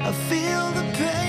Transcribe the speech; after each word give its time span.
I 0.00 0.12
feel 0.12 0.70
the 0.72 0.82
pain 0.98 1.27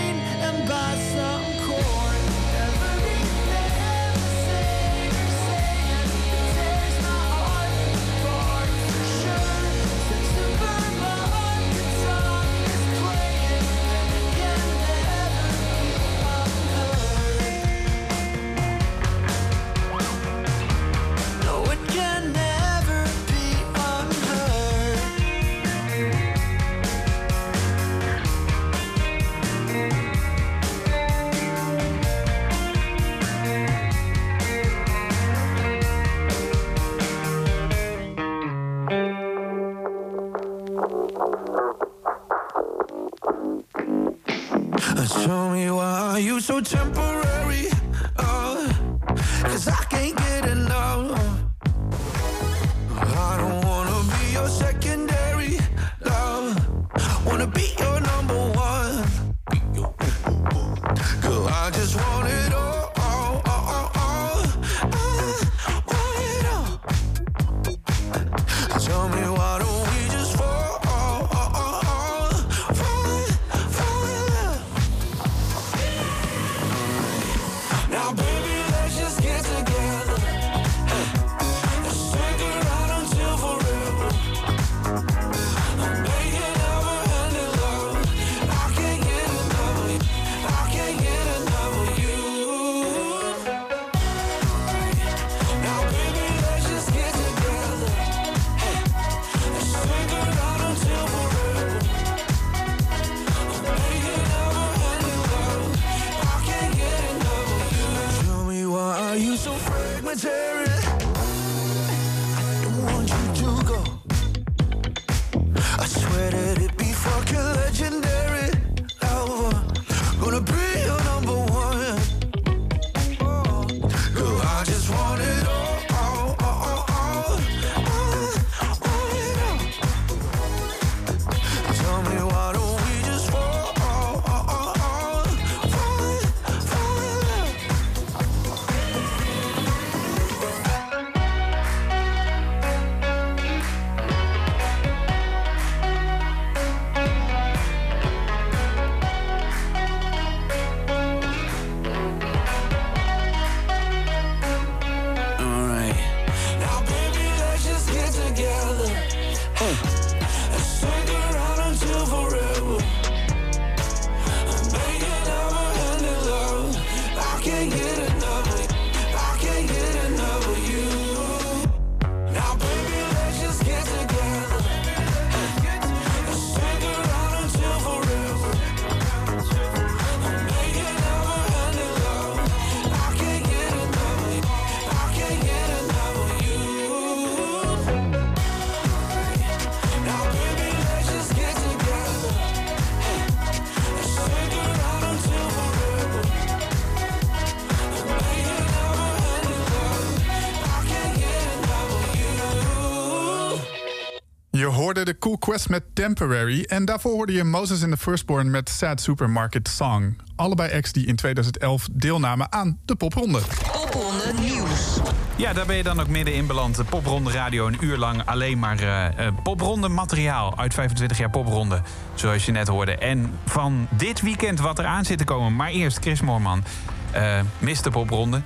Je 204.59 204.65
hoorde 204.65 205.05
de 205.05 205.17
Cool 205.17 205.37
Quest 205.37 205.69
met 205.69 205.83
Temporary. 205.93 206.63
En 206.63 206.85
daarvoor 206.85 207.11
hoorde 207.11 207.33
je 207.33 207.43
Moses 207.43 207.81
in 207.81 207.89
the 207.89 207.97
Firstborn 207.97 208.49
met 208.49 208.69
Sad 208.69 209.01
Supermarket 209.01 209.67
Song. 209.67 210.17
Allebei 210.35 210.73
acts 210.73 210.91
die 210.91 211.05
in 211.05 211.15
2011 211.15 211.87
deelnamen 211.91 212.51
aan 212.51 212.79
de 212.85 212.95
popronde. 212.95 213.39
Popronde 213.71 214.33
Nieuws. 214.41 214.99
Ja, 215.35 215.53
daar 215.53 215.65
ben 215.65 215.75
je 215.75 215.83
dan 215.83 215.99
ook 215.99 216.07
midden 216.07 216.33
in 216.33 216.47
beland. 216.47 216.75
De 216.75 216.83
Popronde 216.83 217.31
Radio, 217.31 217.67
een 217.67 217.77
uur 217.79 217.97
lang 217.97 218.25
alleen 218.25 218.59
maar 218.59 218.79
eh, 218.79 219.27
eh, 219.27 219.33
popronde 219.43 219.87
materiaal 219.87 220.57
uit 220.57 220.73
25 220.73 221.17
jaar 221.17 221.29
popronde. 221.29 221.81
Zoals 222.13 222.45
je 222.45 222.51
net 222.51 222.67
hoorde. 222.67 222.97
En 222.97 223.31
van 223.45 223.87
dit 223.89 224.21
weekend 224.21 224.59
wat 224.59 224.79
er 224.79 224.85
aan 224.85 225.05
zit 225.05 225.17
te 225.17 225.23
komen. 225.23 225.55
Maar 225.55 225.69
eerst 225.69 225.97
Chris 225.97 226.21
Moorman. 226.21 226.63
Eh 227.11 227.39
Mr. 227.59 227.89
Popronde. 227.91 228.41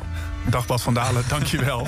Dagblad 0.46 0.82
van 0.82 0.94
Dalen, 0.94 1.24
dankjewel. 1.28 1.88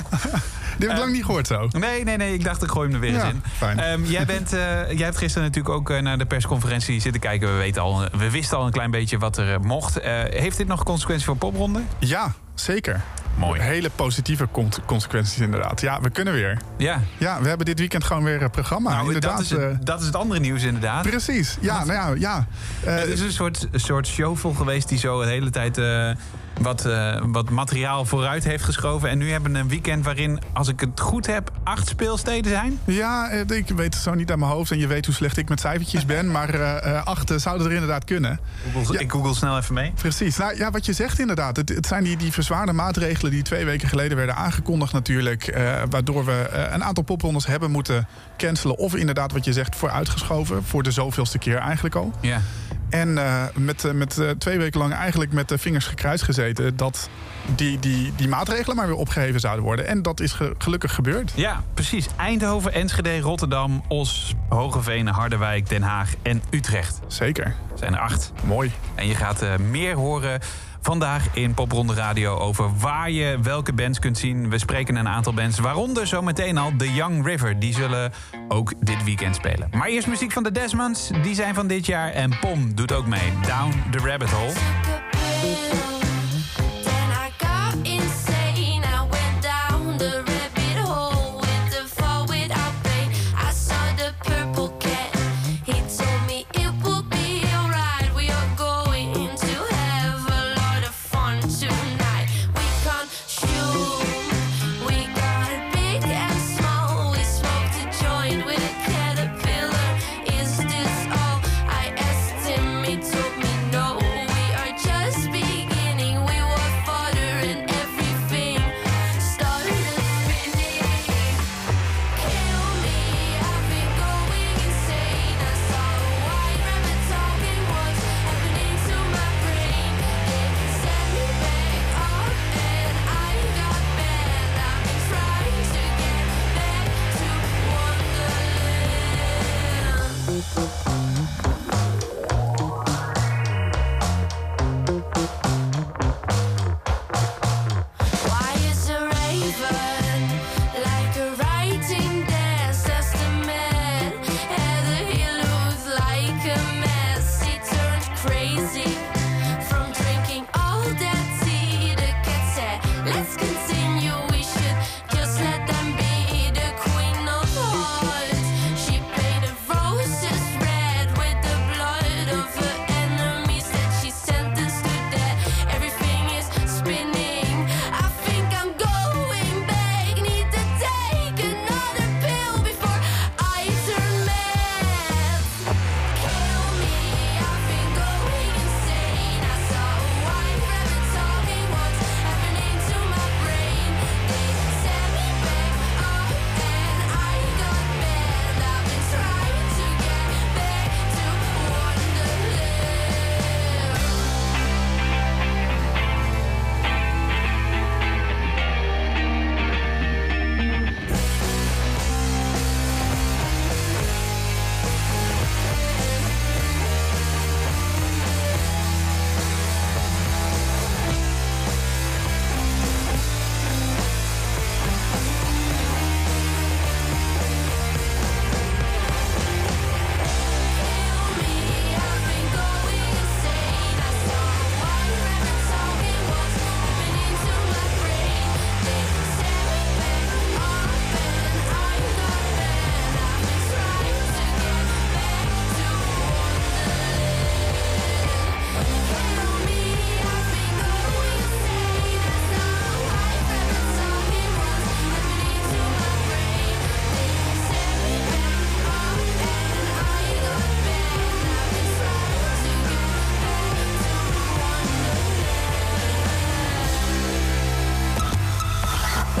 Dit 0.78 0.88
heb 0.88 0.96
ik 0.96 1.02
lang 1.04 1.12
niet 1.12 1.24
gehoord 1.24 1.46
zo. 1.46 1.68
Nee, 1.70 2.04
nee, 2.04 2.16
nee. 2.16 2.34
Ik 2.34 2.44
dacht, 2.44 2.62
ik 2.62 2.70
gooi 2.70 2.86
hem 2.86 2.94
er 2.94 3.00
weer 3.00 3.12
Ja, 3.12 3.24
eens 3.24 3.32
in. 3.32 3.42
fijn. 3.56 3.78
Ehm, 3.80 4.04
jij, 4.04 4.26
bent, 4.26 4.52
eh, 4.52 4.58
jij 4.90 5.04
hebt 5.04 5.16
gisteren 5.18 5.48
natuurlijk 5.48 5.74
ook 5.74 5.90
eh, 5.90 6.00
naar 6.02 6.18
de 6.18 6.26
persconferentie 6.26 7.00
zitten 7.00 7.20
kijken. 7.20 7.48
We, 7.52 7.54
weten 7.58 7.82
al, 7.82 8.04
we 8.16 8.30
wisten 8.30 8.58
al 8.58 8.66
een 8.66 8.72
klein 8.72 8.90
beetje 8.90 9.18
wat 9.18 9.36
er 9.36 9.52
eh, 9.52 9.58
mocht. 9.60 9.98
Eh, 9.98 10.12
heeft 10.28 10.56
dit 10.56 10.66
nog 10.66 10.82
consequenties 10.82 11.26
voor 11.26 11.36
popronde? 11.36 11.80
Ja, 11.98 12.32
zeker. 12.54 13.00
Mooi. 13.34 13.60
Hele 13.60 13.90
positieve 13.96 14.48
con- 14.52 14.72
consequenties 14.86 15.38
inderdaad. 15.38 15.80
Ja, 15.80 16.00
we 16.00 16.10
kunnen 16.10 16.34
weer. 16.34 16.58
Ja. 16.76 17.00
Ja, 17.18 17.40
we 17.42 17.48
hebben 17.48 17.66
dit 17.66 17.78
weekend 17.78 18.04
gewoon 18.04 18.24
weer 18.24 18.42
een 18.42 18.50
programma. 18.50 18.90
Nou, 18.90 19.06
inderdaad. 19.06 19.32
dat, 19.36 19.40
is 19.40 19.50
het, 19.50 19.60
eh, 19.60 19.68
dat 19.80 20.00
is 20.00 20.06
het 20.06 20.16
andere 20.16 20.40
nieuws 20.40 20.62
inderdaad. 20.62 21.02
precies. 21.02 21.56
Ja, 21.60 21.84
nou 21.84 21.92
ja, 21.92 22.14
ja. 22.30 22.46
Eh, 22.84 22.94
Het 22.94 23.08
is 23.08 23.20
een 23.20 23.32
soort, 23.32 23.68
soort 23.72 24.06
showvol 24.06 24.52
geweest 24.54 24.88
die 24.88 24.98
zo 24.98 25.22
de 25.22 25.28
hele 25.28 25.50
tijd 25.50 25.78
eh, 25.78 26.10
wat, 26.60 26.84
eh, 26.84 27.22
wat 27.26 27.50
materiaal 27.50 28.04
vooruit 28.04 28.44
heeft 28.44 28.64
geschoven. 28.64 29.08
En 29.08 29.18
nu 29.18 29.30
hebben 29.30 29.52
we 29.52 29.58
een 29.58 29.68
weekend 29.68 30.04
waarin, 30.04 30.40
als 30.52 30.68
ik 30.68 30.80
het 30.80 31.00
goed 31.00 31.26
heb, 31.26 31.50
acht 31.64 31.88
speelsteden 31.88 32.50
zijn. 32.50 32.78
Ja, 32.84 33.28
eh, 33.30 33.56
ik 33.56 33.68
weet 33.68 33.94
het 33.94 34.02
zo 34.02 34.14
niet 34.14 34.30
aan 34.30 34.38
mijn 34.38 34.50
hoofd. 34.50 34.70
En 34.70 34.78
je 34.78 34.86
weet 34.86 35.06
hoe 35.06 35.14
slecht 35.14 35.36
ik 35.36 35.48
met 35.48 35.60
cijfertjes 35.60 36.06
ben. 36.14 36.30
Maar 36.30 36.54
eh, 36.54 37.04
acht 37.04 37.32
zouden 37.36 37.66
er 37.66 37.72
inderdaad 37.72 38.04
kunnen. 38.04 38.40
Google, 38.72 38.92
Ja. 38.92 39.00
Ik 39.00 39.10
google 39.10 39.34
snel 39.34 39.58
even 39.58 39.74
mee. 39.74 39.92
Precies. 39.94 40.36
Nou 40.36 40.56
ja, 40.56 40.70
wat 40.70 40.86
je 40.86 40.92
zegt 40.92 41.18
inderdaad. 41.18 41.56
Het, 41.56 41.68
het 41.68 41.86
zijn 41.86 42.04
die, 42.04 42.16
die 42.16 42.32
verzwaarde 42.32 42.72
maatregelen 42.72 43.30
die 43.30 43.42
twee 43.42 43.64
weken 43.64 43.88
geleden 43.88 44.16
werden 44.16 44.36
aangekondigd 44.36 44.92
natuurlijk. 44.92 45.58
waardoor 45.90 46.24
we 46.24 46.68
een 46.72 46.84
aantal 46.84 47.04
poprondes 47.04 47.46
hebben 47.46 47.70
moeten 47.70 48.08
cancelen. 48.36 48.78
Of 48.78 48.94
inderdaad 48.94 49.32
wat 49.32 49.44
je 49.44 49.52
zegt 49.52 49.76
vooruitgeschoven. 49.76 50.64
Voor 50.64 50.82
de 50.82 50.90
zoveelste 50.90 51.38
keer 51.38 51.56
eigenlijk 51.56 51.94
al. 51.94 52.12
Ja. 52.20 52.40
En 52.88 53.18
eh, 53.18 53.44
met, 53.54 53.84
eh, 53.84 53.92
met 53.92 54.18
eh, 54.18 54.30
twee 54.30 54.58
weken 54.58 54.80
lang 54.80 54.92
eigenlijk 54.92 55.32
met 55.32 55.48
de 55.48 55.58
vingers 55.58 55.86
gekruist 55.86 56.22
gezeten 56.22 56.76
dat 56.76 57.08
die, 57.54 57.78
die, 57.78 58.12
die 58.16 58.28
maatregelen 58.28 58.76
maar 58.76 58.86
weer 58.86 58.96
opgeheven 58.96 59.40
zouden 59.40 59.64
worden. 59.64 59.86
En 59.86 60.02
dat 60.02 60.20
is 60.20 60.36
gelukkig 60.58 60.94
gebeurd. 60.94 61.32
Ja, 61.34 61.62
precies. 61.74 62.06
Eindhoven, 62.16 62.72
Enschede, 62.72 63.20
Rotterdam, 63.20 63.82
Os, 63.88 64.34
Hogeveen, 64.48 65.06
Harderwijk, 65.06 65.68
Den 65.68 65.82
Haag 65.82 66.14
en 66.22 66.42
Utrecht. 66.50 67.00
Zeker. 67.06 67.54
Zijn 67.74 67.94
er 67.94 68.00
acht. 68.00 68.32
Mooi. 68.44 68.72
En 68.94 69.06
je 69.06 69.14
gaat 69.14 69.44
meer 69.70 69.94
horen 69.94 70.40
Vandaag 70.86 71.28
in 71.34 71.54
Popronde 71.54 71.94
Radio 71.94 72.38
over 72.38 72.76
waar 72.78 73.10
je 73.10 73.38
welke 73.42 73.72
bands 73.72 73.98
kunt 73.98 74.18
zien. 74.18 74.50
We 74.50 74.58
spreken 74.58 74.96
een 74.96 75.08
aantal 75.08 75.34
bands, 75.34 75.58
waaronder 75.58 76.06
zometeen 76.06 76.58
al 76.58 76.72
The 76.78 76.92
Young 76.92 77.26
River. 77.26 77.58
Die 77.58 77.74
zullen 77.74 78.12
ook 78.48 78.72
dit 78.80 79.04
weekend 79.04 79.36
spelen. 79.36 79.68
Maar 79.72 79.88
eerst 79.88 80.06
muziek 80.06 80.32
van 80.32 80.42
de 80.42 80.52
Desmonds, 80.52 81.10
die 81.22 81.34
zijn 81.34 81.54
van 81.54 81.66
dit 81.66 81.86
jaar. 81.86 82.10
En 82.10 82.38
Pom 82.38 82.74
doet 82.74 82.92
ook 82.92 83.06
mee, 83.06 83.32
Down 83.46 83.90
the 83.90 83.98
Rabbit 83.98 84.30
Hole. 84.30 84.95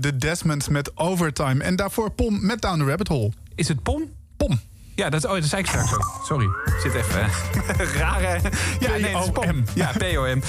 De 0.00 0.16
Desmonds 0.16 0.68
met 0.68 0.96
Overtime. 0.96 1.64
En 1.64 1.76
daarvoor 1.76 2.10
Pom 2.10 2.46
met 2.46 2.60
Down 2.60 2.78
the 2.78 2.84
Rabbit 2.84 3.08
Hole. 3.08 3.30
Is 3.54 3.68
het 3.68 3.82
Pom? 3.82 4.02
Pom. 4.36 4.60
Ja, 4.94 5.10
dat, 5.10 5.24
is, 5.24 5.30
oh, 5.30 5.34
dat 5.34 5.44
zei 5.44 5.62
ik 5.62 5.68
straks 5.68 5.94
ook. 5.94 6.20
Sorry. 6.24 6.48
Zit 6.82 6.94
even... 6.94 7.28
rare... 8.00 8.40
Ja, 8.80 8.90
nee, 8.90 9.16
het 9.16 9.24
is 9.24 9.30
Pom. 9.30 9.44
P.O.M.. 9.44 9.62
Ja, 9.74 9.92
P.O.M. 9.98 10.40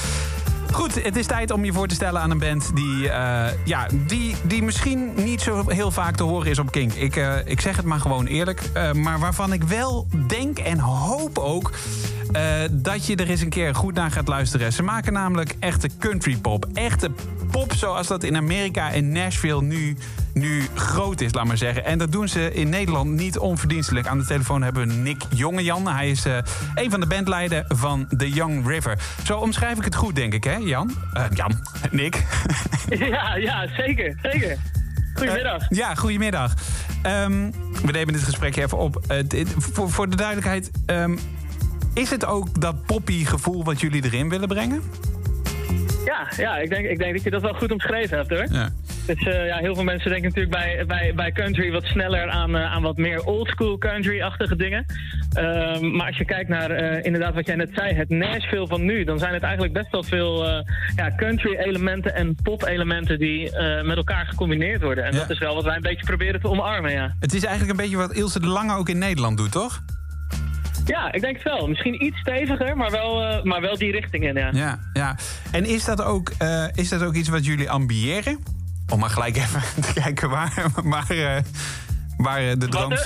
Goed, 0.72 1.04
het 1.04 1.16
is 1.16 1.26
tijd 1.26 1.52
om 1.52 1.66
je 1.66 1.74
voor 1.74 1.88
te 1.88 1.96
stellen 1.96 2.22
aan 2.22 2.32
een 2.32 2.40
band 2.40 2.72
die, 2.76 3.10
eh, 3.10 3.52
ja, 3.66 3.88
die, 4.08 4.36
die 4.44 4.64
misschien 4.64 5.12
niet 5.16 5.42
zo 5.42 5.70
heel 5.70 5.92
vaak 5.92 6.16
te 6.16 6.24
horen 6.24 6.50
is 6.50 6.60
op 6.60 6.72
Kink. 6.72 6.94
Ik, 6.94 7.16
eh, 7.16 7.36
ik 7.46 7.62
zeg 7.62 7.76
het 7.76 7.86
maar 7.86 8.00
gewoon 8.00 8.26
eerlijk. 8.26 8.62
eh, 8.74 8.92
maar 8.92 9.20
waarvan 9.20 9.54
ik 9.54 9.64
wel 9.64 10.08
denk 10.28 10.60
en 10.60 10.80
hoop 10.80 11.38
ook 11.38 11.72
eh, 12.32 12.44
dat 12.72 13.06
je 13.06 13.16
er 13.16 13.30
eens 13.30 13.42
een 13.42 13.50
keer 13.50 13.76
goed 13.76 13.94
naar 13.94 14.12
gaat 14.12 14.28
luisteren. 14.28 14.74
Ze 14.74 14.84
maken 14.84 15.14
namelijk 15.14 15.56
echte 15.60 15.90
country 16.00 16.38
pop. 16.38 16.66
Echte 16.74 17.12
pop 17.52 17.74
zoals 17.74 18.08
dat 18.08 18.24
in 18.24 18.36
Amerika 18.36 18.92
en 18.92 19.12
Nashville 19.12 19.62
nu, 19.62 19.98
nu 20.34 20.62
groot 20.76 21.22
is, 21.22 21.34
laat 21.34 21.46
maar 21.46 21.58
zeggen. 21.58 21.86
En 21.86 21.98
dat 21.98 22.12
doen 22.12 22.28
ze 22.28 22.54
in 22.54 22.70
Nederland 22.70 23.10
niet 23.10 23.38
onverdienstelijk. 23.38 24.08
Aan 24.08 24.18
de 24.18 24.26
telefoon 24.26 24.62
hebben 24.62 24.88
we 24.88 24.94
Nick 24.94 25.22
Jongejan. 25.36 25.88
Hij 25.88 26.10
is 26.10 26.26
eh, 26.26 26.38
een 26.76 26.92
van 26.92 27.00
de 27.00 27.08
bandleiders 27.08 27.64
van 27.68 28.08
The 28.18 28.30
Young 28.30 28.68
River. 28.68 28.98
Zo 29.24 29.38
omschrijf 29.38 29.78
ik 29.78 29.84
het 29.84 29.96
goed, 29.96 30.16
denk 30.16 30.34
ik, 30.34 30.44
hè, 30.44 30.56
Jan? 30.56 30.92
Eh, 31.14 31.24
Jan, 31.34 31.52
Nick. 31.92 32.24
Ja, 32.90 33.36
ja, 33.36 33.68
zeker, 33.78 34.16
zeker. 34.22 34.58
Goedemiddag. 35.14 35.64
Ja, 35.70 35.96
goedemiddag. 35.96 36.54
Ehm, 37.02 37.52
we 37.84 37.92
nemen 37.92 38.14
dit 38.14 38.24
gesprekje 38.24 38.62
even 38.64 38.78
op. 38.78 39.02
Dit- 39.28 39.54
voor, 39.58 39.90
voor 39.92 40.10
de 40.10 40.16
duidelijkheid, 40.16 40.72
ehm, 40.86 41.18
is 41.94 42.10
het 42.10 42.26
ook 42.26 42.62
dat 42.62 42.86
poppy 42.86 43.26
gevoel 43.26 43.64
wat 43.64 43.82
jullie 43.82 44.06
erin 44.06 44.30
willen 44.30 44.48
brengen? 44.48 44.82
Ja, 46.06 46.28
ja 46.38 46.58
ik, 46.58 46.70
denk, 46.70 46.86
ik 46.86 46.98
denk 46.98 47.14
dat 47.14 47.24
je 47.24 47.30
dat 47.30 47.42
wel 47.42 47.54
goed 47.54 47.72
omschreven 47.72 48.18
hebt 48.18 48.30
hoor. 48.30 48.48
Ja. 48.52 48.70
Dus 49.06 49.24
eh, 49.24 49.46
ja, 49.46 49.58
heel 49.58 49.76
veel 49.76 49.84
mensen 49.84 50.10
denken 50.10 50.30
natuurlijk 50.30 50.56
bij, 50.56 50.86
bij, 50.88 51.14
bij 51.16 51.32
country 51.32 51.72
wat 51.72 51.84
sneller 51.84 52.30
aan, 52.30 52.56
eh, 52.56 52.74
aan 52.74 52.82
wat 52.82 52.98
meer 52.98 53.24
oldschool 53.24 53.78
country-achtige 53.78 54.56
dingen. 54.56 54.86
Ehm, 55.34 55.92
maar 55.96 56.08
als 56.08 56.18
je 56.18 56.26
kijkt 56.26 56.50
naar 56.50 56.72
eh, 56.72 57.06
inderdaad 57.06 57.34
wat 57.34 57.46
jij 57.46 57.56
net 57.56 57.70
zei, 57.74 57.94
het 57.94 58.10
Nashville 58.10 58.68
van 58.68 58.86
nu, 58.86 59.04
dan 59.04 59.20
zijn 59.20 59.34
het 59.34 59.44
eigenlijk 59.44 59.74
best 59.74 59.92
wel 59.92 60.04
veel 60.04 60.46
ja, 60.96 61.16
country-elementen 61.18 62.16
en 62.16 62.36
pop-elementen 62.44 63.20
die 63.20 63.52
met 63.84 63.98
elkaar 63.98 64.26
gecombineerd 64.26 64.82
worden. 64.82 65.04
En 65.04 65.14
Ja. 65.14 65.20
dat 65.20 65.30
is 65.30 65.40
wel 65.40 65.56
wat 65.56 65.64
wij 65.64 65.76
een 65.76 65.82
beetje 65.82 66.06
proberen 66.06 66.42
te 66.42 66.48
omarmen, 66.48 66.92
ja. 66.92 67.16
Het 67.20 67.34
is 67.34 67.44
eigenlijk 67.44 67.72
een 67.80 67.86
beetje 67.86 67.98
wat 67.98 68.14
Ilse 68.14 68.40
de 68.40 68.48
Lange 68.48 68.76
ook 68.76 68.90
in 68.90 68.98
Nederland 68.98 69.38
doet, 69.38 69.52
toch? 69.52 69.82
Ja, 70.86 71.12
ik 71.12 71.22
denk 71.22 71.36
het 71.36 71.44
wel. 71.44 71.68
Misschien 71.68 72.04
iets 72.06 72.20
steviger, 72.20 72.78
maar 72.78 72.92
wel, 72.92 73.24
eh, 73.24 73.44
maar 73.44 73.62
wel 73.62 73.78
die 73.78 73.92
richting 73.92 74.24
in, 74.24 74.36
ja. 74.36 74.50
Ja, 74.54 74.80
ja. 74.94 75.16
En 75.52 75.66
is 75.66 75.86
dat 75.86 76.02
ook, 76.04 76.32
eh, 76.38 76.66
is 76.76 76.90
dat 76.90 77.04
ook 77.04 77.14
iets 77.14 77.30
wat 77.30 77.46
jullie 77.46 77.70
ambiëren? 77.70 78.40
Om 78.90 79.00
maar 79.00 79.10
gelijk 79.10 79.38
even 79.38 79.62
te 79.88 79.94
kijken 80.02 80.30
waar, 80.30 80.54
eh, 81.10 81.38
waar 82.18 82.38
eh, 82.40 82.52
de 82.58 82.68
droom 82.68 82.92
eh, 82.92 83.06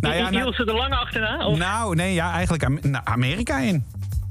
Nou 0.00 0.14
ja, 0.14 0.30
nou- 0.30 0.44
Ilse 0.44 0.64
de 0.64 0.72
Lange 0.72 0.94
achterna? 0.96 1.46
Of 1.46 1.58
Nou, 1.58 1.94
nee, 1.94 2.14
ja, 2.14 2.32
eigenlijk 2.32 2.84
nou, 2.84 3.04
Amerika 3.04 3.58
in. 3.58 3.84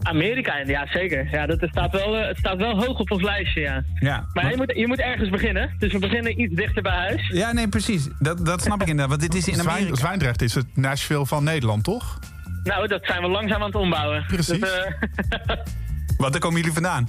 Amerika, 0.03 0.58
ja 0.65 0.88
zeker. 0.88 1.27
Ja, 1.32 1.46
dat 1.46 1.62
het 1.62 1.70
staat, 1.70 1.92
wel, 1.92 2.13
het 2.13 2.38
staat 2.38 2.58
wel 2.58 2.75
hoog 2.86 3.00
op 3.00 3.12
ons 3.12 3.22
lijstje, 3.22 3.62
ja. 3.62 3.84
Ja, 4.00 4.25
Maar 4.34 4.50
je 4.50 4.58
moet, 4.58 4.74
je 4.75 4.88
moet 4.88 5.00
ergens 5.00 5.30
beginnen. 5.30 5.75
Dus 5.80 5.92
we 5.92 6.00
beginnen 6.00 6.42
iets 6.42 6.56
dichter 6.56 6.82
bij 6.82 6.92
huis. 6.96 7.27
ja 7.27 7.51
nee, 7.51 7.68
precies. 7.68 8.08
Dat, 8.20 8.46
dat 8.46 8.62
snap 8.62 8.82
ik 8.82 8.88
inderdaad. 8.88 9.20
Want 9.20 9.32
dit 9.32 9.48
is 9.48 9.48
in 9.48 9.70
Amerika. 9.70 9.96
Zwijndrecht 9.96 10.42
is 10.42 10.56
het 10.56 10.65
Nashville 10.74 11.25
van 11.25 11.44
Nederland, 11.44 11.84
toch? 11.84 12.20
Nou, 12.63 12.88
dat 12.88 13.05
zijn 13.05 13.22
we 13.22 13.27
langzaam 13.27 13.62
aan 13.62 13.67
het 13.67 13.75
ombouwen. 13.75 14.24
Precies. 14.27 14.60
Eh, 14.60 14.91
Wat, 16.17 16.32
daar 16.32 16.41
komen 16.41 16.58
jullie 16.58 16.74
vandaan? 16.74 17.08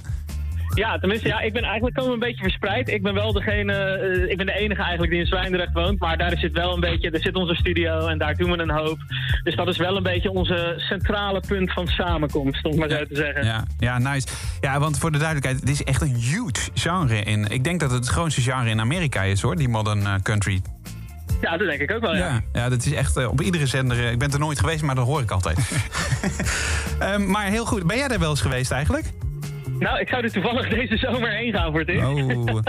ja, 0.75 0.97
tenminste, 0.97 1.27
ja, 1.27 1.39
ik 1.39 1.53
ben 1.53 1.63
eigenlijk 1.63 1.95
komen 1.95 2.13
een 2.13 2.19
beetje 2.19 2.43
verspreid. 2.43 2.89
Ik 2.89 3.01
ben 3.01 3.13
wel 3.13 3.33
degene, 3.33 3.73
eh, 3.73 4.31
ik 4.31 4.37
ben 4.37 4.45
de 4.45 4.57
enige 4.57 4.81
eigenlijk 4.81 5.11
die 5.11 5.21
in 5.21 5.27
Zwijndrecht 5.27 5.73
woont. 5.73 5.99
Maar 5.99 6.17
daar 6.17 6.37
zit 6.37 6.51
wel 6.51 6.73
een 6.73 6.79
beetje, 6.79 7.11
daar 7.11 7.21
zit 7.21 7.35
onze 7.35 7.55
studio 7.55 8.07
en 8.07 8.17
daar 8.17 8.35
doen 8.35 8.51
we 8.51 8.57
een 8.57 8.69
hoop. 8.69 8.97
Dus 9.43 9.55
dat 9.55 9.67
is 9.67 9.77
wel 9.77 9.97
een 9.97 10.03
beetje 10.03 10.31
onze 10.31 10.73
centrale 10.77 11.43
punt 11.47 11.73
van 11.73 11.87
samenkomst, 11.87 12.65
om 12.65 12.71
het 12.71 12.79
maar 12.79 12.89
zo 12.89 13.05
te 13.05 13.15
zeggen. 13.15 13.45
Ja, 13.45 13.63
ja, 13.79 13.97
nice. 13.97 14.27
Ja, 14.61 14.79
want 14.79 14.99
voor 14.99 15.11
de 15.11 15.17
duidelijkheid, 15.17 15.59
het 15.59 15.69
is 15.69 15.83
echt 15.83 16.01
een 16.01 16.15
huge 16.15 16.69
genre 16.73 17.23
in. 17.23 17.47
Ik 17.47 17.63
denk 17.63 17.79
dat 17.79 17.91
het 17.91 17.99
het 17.99 18.13
grootste 18.13 18.41
genre 18.41 18.69
in 18.69 18.79
Amerika 18.79 19.23
is 19.23 19.41
hoor, 19.41 19.55
die 19.55 19.69
modern 19.69 20.05
eh, 20.05 20.13
country. 20.23 20.61
Ja, 21.41 21.57
dat 21.57 21.67
denk 21.67 21.79
ik 21.81 21.91
ook 21.91 22.01
wel, 22.01 22.15
ja. 22.15 22.27
Ja, 22.27 22.41
ja 22.53 22.69
dat 22.69 22.85
is 22.85 22.93
echt 22.93 23.17
eh, 23.17 23.27
op 23.29 23.41
iedere 23.41 23.65
zender. 23.67 23.97
eh, 24.05 24.11
ik 24.11 24.19
ben 24.19 24.31
er 24.31 24.39
nooit 24.39 24.59
geweest, 24.59 24.81
maar 24.83 24.95
dat 24.95 25.05
hoor 25.05 25.21
ik 25.21 25.31
altijd. 25.31 25.57
Ehm, 26.99 27.29
maar 27.31 27.45
heel 27.45 27.65
goed. 27.65 27.83
Ben 27.87 27.97
jij 27.97 28.07
daar 28.07 28.19
wel 28.19 28.29
eens 28.29 28.41
geweest 28.41 28.71
eigenlijk? 28.71 29.05
Nou, 29.79 29.99
ik 29.99 30.09
zou 30.09 30.23
er 30.23 30.31
toevallig 30.31 30.69
deze 30.79 30.97
zomer 30.97 31.29
heen 31.31 31.53
gaan 31.53 31.71
voor 31.71 31.79
het 31.79 31.89
eerst. 31.89 32.05
Oh. 32.05 32.17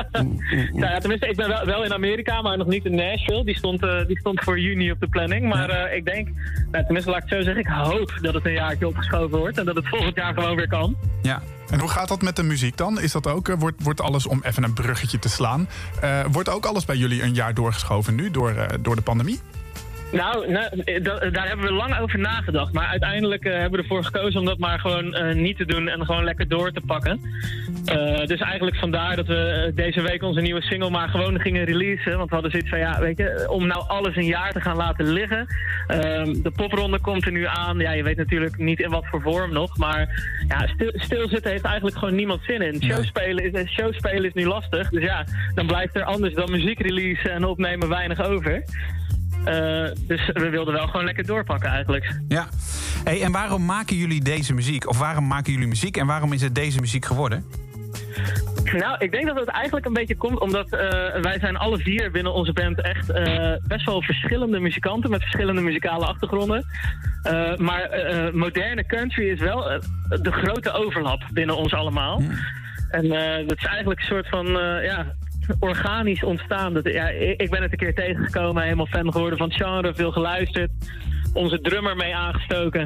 Nou 0.72 0.92
ja, 0.92 0.98
tenminste, 0.98 1.28
ik 1.28 1.36
ben 1.36 1.48
wel, 1.48 1.64
wel 1.66 1.84
in 1.84 1.92
Amerika, 1.92 2.42
maar 2.42 2.56
nog 2.58 2.66
niet 2.66 2.84
in 2.84 2.94
Nashville. 2.94 3.44
Die 3.44 3.56
stond, 3.56 3.82
eh, 3.82 4.06
die 4.06 4.18
stond 4.18 4.40
voor 4.42 4.60
juni 4.60 4.90
op 4.90 5.00
de 5.00 5.08
planning. 5.08 5.48
Maar 5.48 5.70
eh, 5.70 5.96
ik 5.96 6.04
denk, 6.04 6.28
nou, 6.70 6.84
tenminste 6.84 7.10
laat 7.10 7.22
ik 7.22 7.28
het 7.28 7.38
zo 7.38 7.44
zeggen, 7.44 7.62
ik 7.62 7.70
hoop 7.86 8.18
dat 8.20 8.34
het 8.34 8.46
een 8.46 8.52
jaartje 8.52 8.86
opgeschoven 8.88 9.38
wordt. 9.38 9.58
En 9.58 9.64
dat 9.64 9.76
het 9.76 9.88
volgend 9.88 10.16
jaar 10.16 10.34
gewoon 10.34 10.56
weer 10.56 10.68
kan. 10.68 10.96
Ja. 11.22 11.42
En 11.70 11.80
hoe 11.80 11.88
gaat 11.88 12.08
dat 12.08 12.22
met 12.22 12.36
de 12.36 12.42
muziek 12.42 12.76
dan? 12.76 13.00
Is 13.00 13.12
dat 13.12 13.26
ook, 13.26 13.48
eh, 13.48 13.56
wordt, 13.58 13.82
wordt 13.82 14.00
alles, 14.00 14.26
om 14.26 14.40
even 14.42 14.62
een 14.62 14.72
bruggetje 14.72 15.18
te 15.18 15.28
slaan... 15.28 15.68
eh, 16.00 16.20
wordt 16.32 16.48
ook 16.48 16.66
alles 16.66 16.84
bij 16.84 16.96
jullie 16.96 17.22
een 17.22 17.34
jaar 17.34 17.54
doorgeschoven 17.54 18.14
nu 18.14 18.30
door, 18.30 18.50
eh, 18.50 18.78
door 18.80 18.96
de 18.96 19.02
pandemie? 19.02 19.40
Nou, 20.12 20.50
nou, 20.50 20.66
eh, 20.84 21.02
da- 21.04 21.30
daar 21.30 21.48
hebben 21.48 21.66
we 21.66 21.72
lang 21.72 21.98
over 21.98 22.18
nagedacht. 22.18 22.72
Maar 22.72 22.86
uiteindelijk 22.86 23.44
eh, 23.44 23.52
hebben 23.52 23.70
we 23.70 23.78
ervoor 23.78 24.04
gekozen 24.04 24.40
om 24.40 24.46
dat 24.46 24.58
maar 24.58 24.80
gewoon 24.80 25.14
eh, 25.14 25.34
niet 25.34 25.56
te 25.56 25.64
doen 25.64 25.88
en 25.88 26.04
gewoon 26.06 26.24
lekker 26.24 26.48
door 26.48 26.72
te 26.72 26.80
pakken. 26.86 27.20
Eh, 27.84 28.26
dus 28.26 28.40
eigenlijk 28.40 28.76
vandaar 28.76 29.16
dat 29.16 29.26
we 29.26 29.36
eh, 29.36 29.76
deze 29.76 30.00
week 30.00 30.22
onze 30.22 30.40
nieuwe 30.40 30.62
single 30.62 30.90
maar 30.90 31.08
gewoon 31.08 31.40
gingen 31.40 31.64
releasen. 31.64 32.16
Want 32.16 32.28
we 32.28 32.34
hadden 32.34 32.50
zoiets 32.50 32.68
van, 32.70 32.78
ja, 32.78 33.00
weet 33.00 33.16
je, 33.18 33.46
om 33.50 33.66
nou 33.66 33.84
alles 33.88 34.16
een 34.16 34.24
jaar 34.26 34.52
te 34.52 34.60
gaan 34.60 34.76
laten 34.76 35.06
liggen. 35.12 35.46
Ehm, 35.86 36.42
de 36.42 36.52
popronde 36.56 37.00
komt 37.00 37.26
er 37.26 37.32
nu 37.32 37.46
aan. 37.46 37.78
Ja, 37.78 37.90
je 37.92 38.02
weet 38.02 38.16
natuurlijk 38.16 38.56
niet 38.58 38.80
in 38.80 38.90
wat 38.90 39.06
voor 39.06 39.20
vorm 39.22 39.52
nog. 39.52 39.76
Maar 39.78 40.22
ja, 40.48 40.66
stil, 40.66 40.92
stilzitten 40.94 41.50
heeft 41.50 41.64
eigenlijk 41.64 41.96
gewoon 41.98 42.14
niemand 42.14 42.40
zin 42.46 42.62
in. 42.62 42.82
Showspelen 42.82 43.44
is, 43.44 43.52
eh, 43.52 43.68
showspelen 43.68 44.24
is 44.24 44.32
nu 44.34 44.46
lastig. 44.46 44.88
Dus 44.90 45.02
ja, 45.02 45.24
dan 45.54 45.66
blijft 45.66 45.96
er 45.96 46.04
anders 46.04 46.34
dan 46.34 46.50
muziek 46.50 46.80
releasen 46.80 47.30
en 47.30 47.44
opnemen 47.44 47.88
weinig 47.88 48.20
over. 48.20 48.62
Eh, 49.46 49.90
dus 50.06 50.30
we 50.32 50.48
wilden 50.50 50.74
wel 50.74 50.86
gewoon 50.86 51.04
lekker 51.04 51.26
doorpakken 51.26 51.70
eigenlijk. 51.70 52.20
ja. 52.28 52.46
Hey, 53.04 53.22
en 53.22 53.32
waarom 53.32 53.64
maken 53.64 53.96
jullie 53.96 54.22
deze 54.22 54.54
muziek? 54.54 54.88
Of 54.88 54.98
waarom 54.98 55.26
maken 55.26 55.52
jullie 55.52 55.68
muziek 55.68 55.96
en 55.96 56.06
waarom 56.06 56.32
is 56.32 56.42
het 56.42 56.54
deze 56.54 56.80
muziek 56.80 57.04
geworden? 57.04 57.44
Nou, 58.72 58.96
ik 58.98 59.12
denk 59.12 59.26
dat 59.26 59.36
het 59.36 59.48
eigenlijk 59.48 59.86
een 59.86 59.92
beetje 59.92 60.16
komt 60.16 60.40
omdat 60.40 60.72
eh, 60.72 60.80
wij 61.22 61.38
zijn 61.38 61.56
alle 61.56 61.78
vier 61.78 62.10
binnen 62.10 62.32
onze 62.32 62.52
band 62.52 62.80
echt 62.80 63.10
eh, 63.10 63.52
best 63.66 63.86
wel 63.86 64.02
verschillende 64.02 64.60
muzikanten 64.60 65.10
met 65.10 65.20
verschillende 65.20 65.60
muzikale 65.60 66.06
achtergronden. 66.06 66.66
Maar 67.56 67.90
moderne 68.32 68.86
country 68.86 69.28
is 69.28 69.40
wel 69.40 69.80
de 70.08 70.32
grote 70.32 70.72
overlap 70.72 71.22
binnen 71.32 71.56
ons 71.56 71.74
allemaal. 71.74 72.22
En 72.90 73.04
eh, 73.12 73.48
dat 73.48 73.58
is 73.58 73.64
eigenlijk 73.64 74.00
een 74.00 74.06
soort 74.06 74.28
van, 74.28 74.46
ja, 74.82 75.14
organisch 75.58 76.24
ontstaan. 76.24 76.74
Dat, 76.74 76.92
ja, 76.92 77.08
ik 77.36 77.50
ben 77.50 77.62
het 77.62 77.72
een 77.72 77.78
keer 77.78 77.94
tegengekomen, 77.94 78.62
helemaal 78.62 78.86
fan 78.86 79.12
geworden 79.12 79.38
van 79.38 79.48
het 79.48 79.56
genre, 79.56 79.94
veel 79.94 80.12
geluisterd. 80.12 80.70
Onze 81.32 81.60
drummer 81.60 81.96
mee 81.96 82.14
aangestoken. 82.14 82.80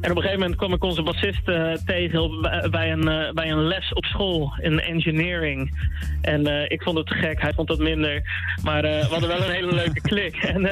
En 0.00 0.10
op 0.10 0.16
een 0.16 0.22
gegeven 0.22 0.38
moment 0.40 0.56
kwam 0.56 0.72
ik 0.72 0.84
onze 0.84 1.02
bassist 1.02 1.48
eh, 1.48 1.72
tegen 1.72 2.40
bij- 2.70 2.92
een, 2.92 3.08
eh, 3.08 3.32
bij 3.32 3.50
een 3.50 3.62
les 3.62 3.92
op 3.92 4.04
school 4.04 4.52
in 4.60 4.80
engineering. 4.80 5.88
En 6.22 6.46
eh, 6.46 6.64
ik 6.68 6.82
vond 6.82 6.98
het 6.98 7.10
gek, 7.10 7.42
hij 7.42 7.52
vond 7.52 7.68
het 7.68 7.78
minder. 7.78 8.22
Maar 8.62 8.82
we 8.82 9.06
hadden 9.10 9.28
wel 9.28 9.42
een 9.44 9.50
hele 9.54 9.74
leuke 9.74 10.00
klik. 10.00 10.36
En, 10.52 10.66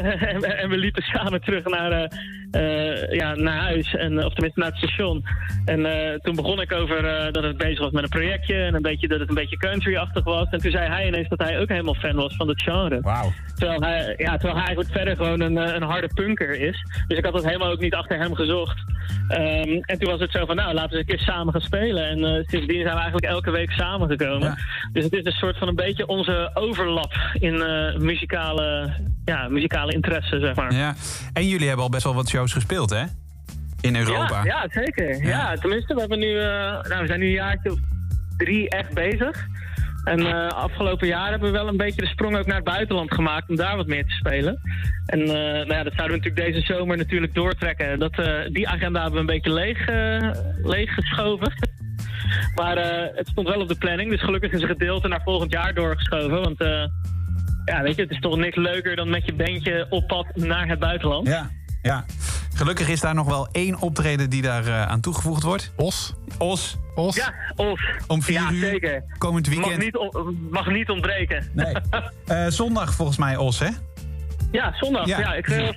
en, 0.58 0.68
we 0.68 0.76
liepen 0.76 1.02
samen 1.02 1.40
terug 1.40 1.64
naar, 1.64 2.12
ja, 3.10 3.34
naar 3.34 3.58
huis, 3.58 3.94
en, 3.94 4.24
of 4.24 4.32
tenminste 4.32 4.60
naar 4.60 4.68
het 4.68 4.78
station. 4.78 5.24
En 5.64 5.86
eh, 5.86 6.18
toen 6.18 6.34
begon 6.34 6.60
ik 6.60 6.72
over 6.72 7.04
eh, 7.04 7.32
dat 7.32 7.42
het 7.42 7.56
bezig 7.56 7.78
was 7.78 7.92
met 7.92 8.02
een 8.02 8.08
projectje 8.08 8.54
en 8.54 8.74
een 8.74 8.82
beetje, 8.82 9.08
dat 9.08 9.20
het 9.20 9.28
een 9.28 9.34
beetje 9.34 9.56
country-achtig 9.56 10.24
was. 10.24 10.46
En 10.50 10.58
toen 10.58 10.70
zei 10.70 10.88
hij 10.88 11.06
ineens 11.06 11.28
dat 11.28 11.38
hij 11.38 11.60
ook 11.60 11.68
helemaal 11.68 11.94
fan 11.94 12.14
was 12.14 12.36
van 12.36 12.48
het 12.48 12.62
genre. 12.62 13.00
Wauw. 13.00 13.32
Terwijl 13.54 13.80
hij, 13.80 14.14
ja, 14.16 14.30
terwijl 14.30 14.56
hij 14.56 14.66
eigenlijk 14.66 14.90
verder 14.90 15.16
gewoon 15.16 15.40
een, 15.40 15.58
eh, 15.58 15.74
een 15.74 15.82
harde 15.82 16.10
punker 16.14 16.60
is. 16.60 16.86
Dus 17.08 17.18
ik 17.18 17.24
had 17.24 17.32
dat 17.32 17.44
helemaal 17.44 17.70
ook 17.70 17.80
niet 17.80 17.94
achter 17.94 18.18
hem 18.18 18.34
gezocht. 18.34 18.78
Ehm, 19.28 19.78
en 19.80 19.98
toen 19.98 20.10
was 20.10 20.20
het 20.20 20.30
zo 20.30 20.46
van, 20.46 20.56
nou, 20.56 20.74
laten 20.74 20.90
we 20.90 20.96
eens 20.96 21.08
een 21.08 21.16
keer 21.16 21.26
samen 21.26 21.52
gaan 21.52 21.62
spelen. 21.62 22.08
En 22.08 22.24
eh, 22.24 22.46
sindsdien 22.46 22.82
zijn 22.82 22.94
we 22.94 23.00
eigenlijk 23.00 23.24
elke 23.24 23.50
week 23.50 23.70
samengekomen. 23.70 24.48
Ja. 24.48 24.56
Dus 24.92 25.04
het 25.04 25.12
is 25.12 25.24
een 25.24 25.32
soort 25.32 25.58
van 25.58 25.68
een 25.68 25.74
beetje 25.74 26.06
onze 26.06 26.50
overlap 26.54 27.12
in 27.32 27.62
eh, 27.62 27.96
muzikale, 27.96 28.92
ja, 29.24 29.48
muzikale 29.48 29.92
interesse, 29.92 30.40
zeg 30.40 30.54
maar. 30.54 30.74
Ja. 30.74 30.94
En 31.32 31.46
jullie 31.46 31.66
hebben 31.66 31.84
al 31.84 31.90
best 31.90 32.04
wel 32.04 32.14
wat 32.14 32.28
shows 32.28 32.39
gespeeld, 32.48 32.90
hè? 32.90 33.04
In 33.80 33.96
Europa. 33.96 34.44
Ja, 34.44 34.44
ja 34.44 34.82
zeker. 34.82 35.26
Ja. 35.26 35.54
tenminste, 35.54 35.94
we, 35.94 36.00
hebben 36.00 36.18
nu, 36.18 36.38
eh, 36.38 36.44
nou, 36.88 37.00
we 37.00 37.06
zijn 37.06 37.20
nu 37.20 37.26
een 37.26 37.32
jaartje 37.32 37.72
of 37.72 37.78
drie 38.36 38.68
echt 38.68 38.94
bezig. 38.94 39.46
En 40.04 40.26
eh, 40.26 40.48
afgelopen 40.48 41.06
jaar 41.06 41.30
hebben 41.30 41.52
we 41.52 41.58
wel 41.58 41.68
een 41.68 41.76
beetje 41.76 42.00
de 42.00 42.06
sprong 42.06 42.36
ook 42.36 42.46
naar 42.46 42.56
het 42.56 42.64
buitenland 42.64 43.14
gemaakt 43.14 43.48
om 43.48 43.56
daar 43.56 43.76
wat 43.76 43.86
meer 43.86 44.04
te 44.04 44.14
spelen. 44.14 44.60
En 45.06 45.20
eh, 45.20 45.26
nou 45.28 45.72
ja, 45.72 45.82
dat 45.82 45.92
zouden 45.96 46.18
we 46.18 46.24
natuurlijk 46.24 46.54
deze 46.54 46.74
zomer 46.74 46.96
natuurlijk 46.96 47.34
doortrekken. 47.34 47.98
Dat, 47.98 48.14
die 48.52 48.68
agenda 48.68 49.02
hebben 49.02 49.26
we 49.26 49.32
een 49.32 49.40
beetje 49.40 49.52
leeg, 49.52 49.86
leeg 50.62 50.94
geschoven. 50.94 51.52
Maar 52.54 52.76
het 53.14 53.28
stond 53.28 53.48
wel 53.48 53.60
op 53.60 53.68
de 53.68 53.78
planning, 53.78 54.10
dus 54.10 54.20
gelukkig 54.20 54.52
is 54.52 54.62
een 54.62 54.68
gedeelte 54.68 55.08
naar 55.08 55.22
volgend 55.22 55.52
jaar 55.52 55.74
doorgeschoven. 55.74 56.42
Want 56.42 56.58
ja, 57.64 57.82
weet 57.82 57.96
je, 57.96 58.02
het 58.02 58.10
is 58.10 58.20
toch 58.20 58.36
niks 58.36 58.56
leuker 58.56 58.96
dan 58.96 59.10
met 59.10 59.26
je 59.26 59.34
bandje 59.34 59.86
op 59.88 60.06
pad 60.06 60.26
naar 60.34 60.68
het 60.68 60.78
buitenland. 60.78 61.26
Ja. 61.26 61.50
Ja. 61.82 62.04
Gelukkig 62.54 62.88
is 62.88 63.00
daar 63.00 63.14
nog 63.14 63.26
wel 63.26 63.48
één 63.52 63.78
optreden 63.80 64.30
die 64.30 64.42
daar 64.42 64.66
eh, 64.66 64.82
aan 64.86 65.00
toegevoegd 65.00 65.42
wordt. 65.42 65.72
Os. 65.76 66.14
Os, 66.38 66.76
Os. 66.94 67.16
Ja, 67.16 67.34
Os. 67.56 67.80
om 68.06 68.22
vier 68.22 68.40
ja, 68.40 68.50
uur. 68.50 68.60
zeker. 68.60 69.02
Komend 69.18 69.46
Mag 69.46 69.56
weekend. 69.56 69.82
niet, 69.82 69.96
on- 69.96 70.48
mag 70.50 70.66
niet 70.66 70.88
ontbreken. 70.90 71.50
Nee. 71.54 71.74
Eh, 72.26 72.46
zondag 72.48 72.94
volgens 72.94 73.18
mij 73.18 73.36
Os, 73.36 73.58
hè? 73.58 73.68
Ja, 74.52 74.72
zondag. 74.76 75.06
Ja. 75.06 75.18
Ja, 75.18 75.34
ik, 75.34 75.48
eh, 75.48 75.68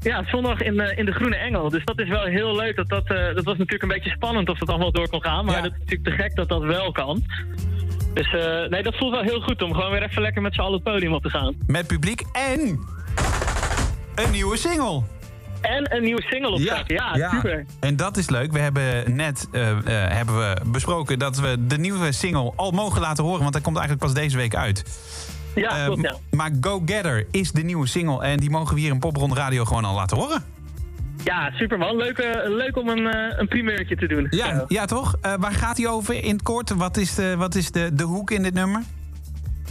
ja 0.00 0.24
zondag 0.26 0.60
in, 0.60 0.80
eh, 0.80 0.98
in 0.98 1.04
de 1.04 1.12
Groene 1.12 1.36
Engel. 1.36 1.68
Dus 1.70 1.84
dat 1.84 1.98
is 2.00 2.08
wel 2.08 2.24
heel 2.24 2.56
leuk. 2.56 2.76
Dat, 2.76 2.88
dat, 2.88 3.06
eh, 3.10 3.34
dat 3.34 3.44
was 3.44 3.56
natuurlijk 3.56 3.82
een 3.82 3.88
beetje 3.88 4.10
spannend 4.10 4.48
of 4.48 4.58
dat 4.58 4.68
allemaal 4.68 4.92
door 4.92 5.08
kon 5.08 5.22
gaan. 5.22 5.44
Maar 5.44 5.54
Ja. 5.56 5.62
dat 5.62 5.72
is 5.72 5.78
natuurlijk 5.78 6.08
te 6.16 6.22
gek 6.22 6.34
dat 6.36 6.48
dat 6.48 6.62
wel 6.62 6.92
kan. 6.92 7.24
Dus 8.14 8.32
eh, 8.34 8.68
nee, 8.70 8.82
dat 8.82 8.96
voelt 8.96 9.12
wel 9.12 9.22
heel 9.22 9.40
goed 9.40 9.62
om 9.62 9.74
gewoon 9.74 9.90
weer 9.90 10.02
even 10.02 10.22
lekker 10.22 10.42
met 10.42 10.54
z'n 10.54 10.60
allen 10.60 10.74
het 10.74 10.82
podium 10.82 11.12
op 11.12 11.22
te 11.22 11.30
gaan. 11.30 11.54
Met 11.66 11.86
publiek 11.86 12.22
en 12.32 12.60
een 14.14 14.30
nieuwe 14.30 14.56
single. 14.56 15.02
En 15.60 15.96
een 15.96 16.02
nieuwe 16.02 16.22
single 16.22 16.50
opzetten. 16.50 16.94
Ja, 16.94 17.30
super. 17.30 17.64
En 17.80 17.96
dat 17.96 18.16
is 18.16 18.28
leuk. 18.30 18.52
We 18.52 18.58
hebben 18.58 19.16
net 19.16 19.48
eh, 19.52 19.70
eh, 19.70 19.78
hebben 20.12 20.38
we 20.38 20.56
besproken 20.66 21.18
dat 21.18 21.38
we 21.40 21.66
de 21.66 21.78
nieuwe 21.78 22.12
single 22.12 22.52
al 22.56 22.70
mogen 22.70 23.00
laten 23.00 23.24
horen. 23.24 23.40
Want 23.40 23.54
hij 23.54 23.62
komt 23.62 23.76
eigenlijk 23.76 24.06
pas 24.06 24.22
deze 24.22 24.36
week 24.36 24.54
uit. 24.54 24.84
Ja, 25.54 25.78
Eh, 25.78 25.84
klopt, 25.84 26.02
ja. 26.02 26.14
Maar 26.30 26.50
Go 26.60 26.82
Getter 26.86 27.26
is 27.30 27.52
de 27.52 27.62
nieuwe 27.62 27.86
single. 27.86 28.22
En 28.24 28.36
die 28.36 28.50
mogen 28.50 28.74
we 28.74 28.80
hier 28.80 28.90
in 28.90 28.98
Popronde 28.98 29.34
Radio 29.34 29.64
gewoon 29.64 29.84
al 29.84 29.94
laten 29.94 30.16
horen. 30.16 30.42
Ja, 31.24 31.50
super 31.54 31.78
man. 31.78 31.96
Leuk, 31.96 32.18
leuk 32.46 32.76
om 32.76 32.88
een, 32.88 33.14
een 33.40 33.48
primeurtje 33.48 33.96
te 33.96 34.06
doen. 34.06 34.26
Ja, 34.30 34.64
ja 34.68 34.84
toch? 34.84 35.14
Waar 35.38 35.52
gaat 35.52 35.76
hij 35.76 35.86
over 35.88 36.24
in 36.24 36.32
het 36.32 36.42
kort? 36.42 36.70
Wat 36.74 36.96
is 36.96 37.14
de, 37.14 37.36
wat 37.36 37.54
is 37.54 37.70
de, 37.70 37.90
de 37.94 38.02
hoek 38.02 38.30
in 38.30 38.42
dit 38.42 38.54
nummer? 38.54 38.82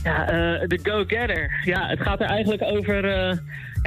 Ja, 0.04 0.26
de 0.68 0.80
Go-Getter. 0.84 1.62
Ja, 1.64 1.88
het 1.88 2.02
gaat 2.02 2.20
er 2.20 2.28
eigenlijk 2.28 2.62
over... 2.64 3.04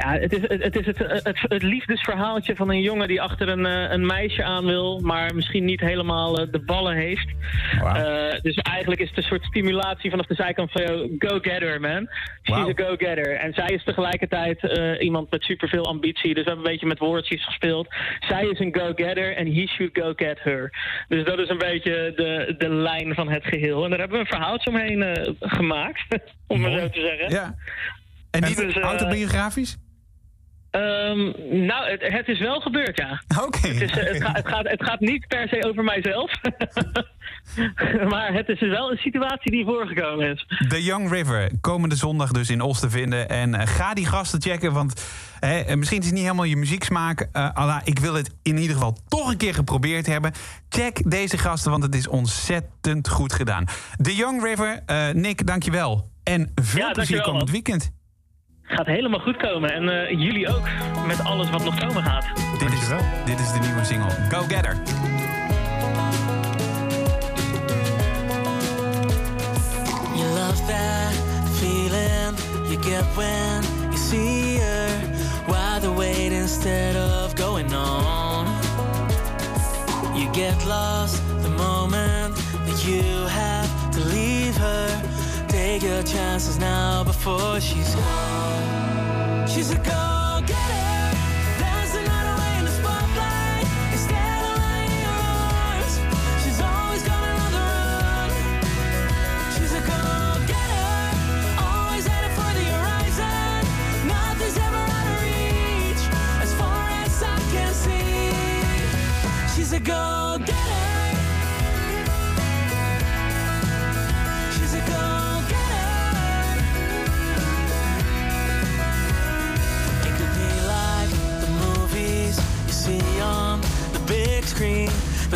ja, 0.03 0.19
het 0.19 0.33
is, 0.33 0.41
het, 0.41 0.75
is 0.75 0.85
het, 0.85 0.97
het, 0.97 1.39
het 1.41 1.63
liefdesverhaaltje 1.63 2.55
van 2.55 2.69
een 2.69 2.81
jongen 2.81 3.07
die 3.07 3.21
achter 3.21 3.49
een, 3.49 3.65
eh, 3.65 3.91
een 3.91 4.05
meisje 4.05 4.43
aan 4.43 4.65
wil... 4.65 4.99
maar 4.99 5.35
misschien 5.35 5.65
niet 5.65 5.79
helemaal 5.79 6.39
eh, 6.39 6.51
de 6.51 6.59
ballen 6.59 6.95
heeft. 6.95 7.27
Eh, 7.83 8.41
dus 8.41 8.55
eigenlijk 8.55 9.01
is 9.01 9.09
het 9.09 9.17
een 9.17 9.23
soort 9.23 9.43
stimulatie 9.43 10.09
vanaf 10.09 10.25
de 10.25 10.35
zijkant 10.35 10.71
van... 10.71 10.81
yo, 10.81 11.09
Go-Getter, 11.17 11.79
man. 11.79 12.09
She's 12.43 12.79
a 12.79 12.83
go-getter. 12.83 13.35
En 13.35 13.53
zij 13.53 13.67
is 13.67 13.83
tegelijkertijd 13.83 14.61
iemand 14.99 15.31
met 15.31 15.43
superveel 15.43 15.85
ambitie. 15.85 16.33
Dus 16.33 16.43
we 16.43 16.49
hebben 16.49 16.65
een 16.65 16.71
beetje 16.71 16.87
met 16.87 16.99
woordjes 16.99 17.45
gespeeld. 17.45 17.87
Zij 18.19 18.45
is 18.45 18.59
een 18.59 18.75
go-getter 18.75 19.35
en 19.35 19.53
he 19.53 19.67
should 19.67 19.97
go-get 19.97 20.39
her. 20.43 20.73
Dus 21.07 21.25
dat 21.25 21.39
is 21.39 21.49
een 21.49 21.57
beetje 21.57 22.13
de, 22.15 22.55
de 22.57 22.69
lijn 22.69 23.13
van 23.13 23.29
het 23.29 23.45
geheel. 23.45 23.83
En 23.83 23.89
daar 23.89 23.99
hebben 23.99 24.17
we 24.17 24.23
een 24.23 24.37
verhaaltje 24.37 24.69
omheen 24.69 25.35
gemaakt, 25.39 26.01
om 26.47 26.63
het 26.63 26.79
zo 26.79 26.89
te 26.89 27.01
zeggen. 27.01 27.29
Ja. 27.29 27.55
En 28.31 28.43
niet 28.43 28.57
dus, 28.57 28.75
autobiografisch? 28.75 29.77
Ehm, 30.71 31.31
nou, 31.65 31.89
het, 31.89 32.01
het 32.01 32.27
is 32.27 32.39
wel 32.39 32.59
gebeurd, 32.59 32.97
ja. 32.97 33.21
Oké. 33.43 33.67
Het, 33.67 33.97
eh, 33.97 34.03
het, 34.13 34.23
gaat, 34.23 34.35
het, 34.35 34.47
gaat, 34.47 34.67
het 34.69 34.83
gaat 34.83 34.99
niet 34.99 35.27
per 35.27 35.47
se 35.47 35.67
over 35.67 35.83
mijzelf. 35.83 36.31
maar 38.11 38.33
het 38.33 38.49
is 38.49 38.59
wel 38.59 38.91
een 38.91 38.97
situatie 38.97 39.51
die 39.51 39.65
voorgekomen 39.65 40.31
is. 40.31 40.45
The 40.67 40.83
Young 40.83 41.11
River, 41.11 41.51
komende 41.61 41.95
zondag 41.95 42.31
dus 42.31 42.49
in 42.49 42.61
Os 42.61 42.79
te 42.79 42.89
vinden. 42.89 43.29
En 43.29 43.55
eh, 43.55 43.67
ga 43.67 43.93
die 43.93 44.05
gasten 44.05 44.41
checken, 44.41 44.73
want 44.73 45.05
hè, 45.39 45.59
eh, 45.59 45.75
misschien 45.75 45.99
is 45.99 46.05
het 46.05 46.13
niet 46.13 46.23
helemaal 46.23 46.45
je 46.45 46.55
muzieksmaak. 46.57 47.27
eh 47.31 47.53
Allah, 47.53 47.81
ik 47.83 47.99
wil 47.99 48.13
het 48.13 48.35
in 48.43 48.57
ieder 48.57 48.75
geval 48.75 48.97
toch 49.07 49.31
een 49.31 49.37
keer 49.37 49.53
geprobeerd 49.53 50.05
hebben. 50.05 50.31
Check 50.69 51.11
deze 51.11 51.37
gasten, 51.37 51.71
want 51.71 51.83
het 51.83 51.95
is 51.95 52.07
ontzettend 52.07 53.09
goed 53.09 53.33
gedaan. 53.33 53.65
The 54.01 54.15
Young 54.15 54.43
River, 54.43 54.83
eh, 54.85 55.09
Nick, 55.09 55.47
dankjewel. 55.47 56.09
En 56.23 56.51
veel 56.55 56.85
Ja, 56.85 56.91
plezier 56.91 57.21
komend 57.21 57.51
weekend. 57.51 57.91
Gaat 58.71 58.85
helemaal 58.85 59.19
goed 59.19 59.37
komen. 59.37 59.73
En 59.73 59.89
eh, 59.89 60.19
jullie 60.19 60.47
ook, 60.47 60.67
met 61.07 61.23
alles 61.23 61.49
wat 61.49 61.63
nog 61.63 61.79
komen 61.79 62.03
gaat. 62.03 62.25
Dit 62.59 62.73
is, 62.73 62.87
dit 63.25 63.39
is 63.39 63.51
de 63.51 63.59
nieuwe 63.59 63.83
single. 63.83 64.11
Go 64.29 64.41
Getter. 64.41 64.75
You 70.15 70.27
love 70.33 70.65
that 70.65 71.13
feeling 71.59 72.35
you 72.69 72.83
get 72.83 73.03
when 73.15 73.63
you 73.91 73.97
see 73.97 74.57
her. 74.57 74.87
Why 75.45 75.79
the 75.79 75.93
wait 75.93 76.31
instead 76.31 76.95
of 76.95 77.35
going 77.35 77.73
on? 77.73 78.45
You 80.15 80.29
get 80.33 80.65
lost 80.65 81.21
the 81.41 81.49
moment 81.49 82.35
that 82.65 82.85
you 82.85 83.20
chances 86.11 86.59
now 86.59 87.03
before 87.05 87.61
she's 87.61 87.95
gone. 87.95 88.70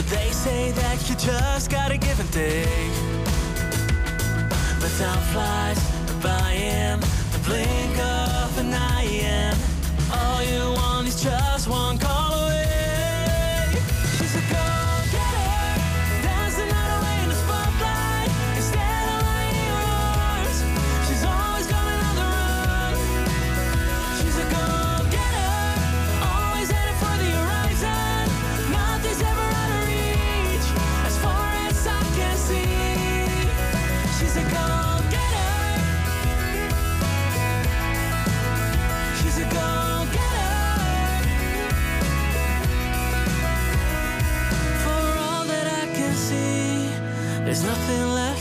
They 0.10 0.30
say 0.32 0.72
that 0.72 1.10
you 1.10 1.16
just 1.16 1.72
gotta 1.72 1.98
give 1.98 2.20
and 2.20 2.32
take. 2.32 2.94
But 4.80 4.92
time 5.00 5.24
flies 5.34 5.80
by 6.22 6.52
in 6.54 7.00
the 7.00 7.40
blink 7.46 7.98
of 8.00 8.58
an 8.60 8.74
eye, 8.74 9.10
and 9.24 9.58
all 10.14 10.44
you 10.44 10.74
want 10.74 11.08
is 11.08 11.22
just 11.24 11.68
one 11.68 11.98
call 11.98 12.25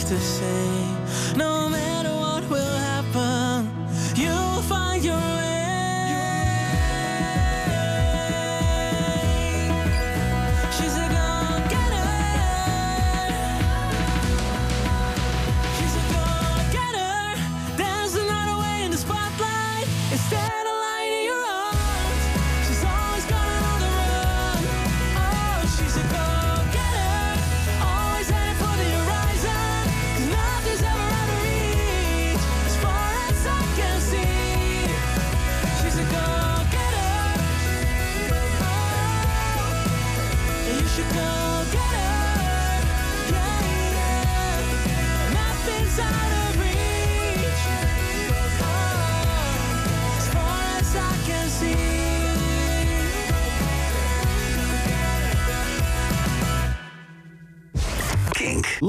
to 0.07 0.21
say. 0.21 1.35
No 1.35 1.64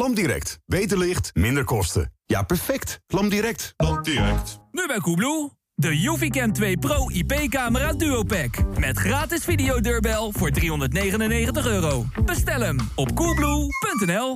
Kink. 0.06 0.18
Landdirect. 0.18 0.60
Beter 0.66 0.98
licht, 0.98 1.36
minder 1.36 1.64
kosten. 1.64 2.14
Ja, 2.26 2.44
perfect. 2.44 3.00
Landdirect. 3.08 3.74
Landdirect. 3.78 4.60
Nu 4.72 4.88
bij 4.88 5.00
Koebloe. 5.00 5.52
De 5.78 6.00
Juvicam 6.00 6.54
2 6.54 6.78
Pro 6.78 7.10
IP-camera 7.10 7.94
Duo 7.94 8.24
Pack. 8.24 8.78
Met 8.80 8.98
gratis 8.98 9.44
videodeurbel 9.44 10.32
voor 10.32 10.52
399 10.52 11.66
euro. 11.66 12.06
Bestel 12.26 12.62
hem 12.62 12.78
op 12.96 13.16
coolblue.nl. 13.16 14.36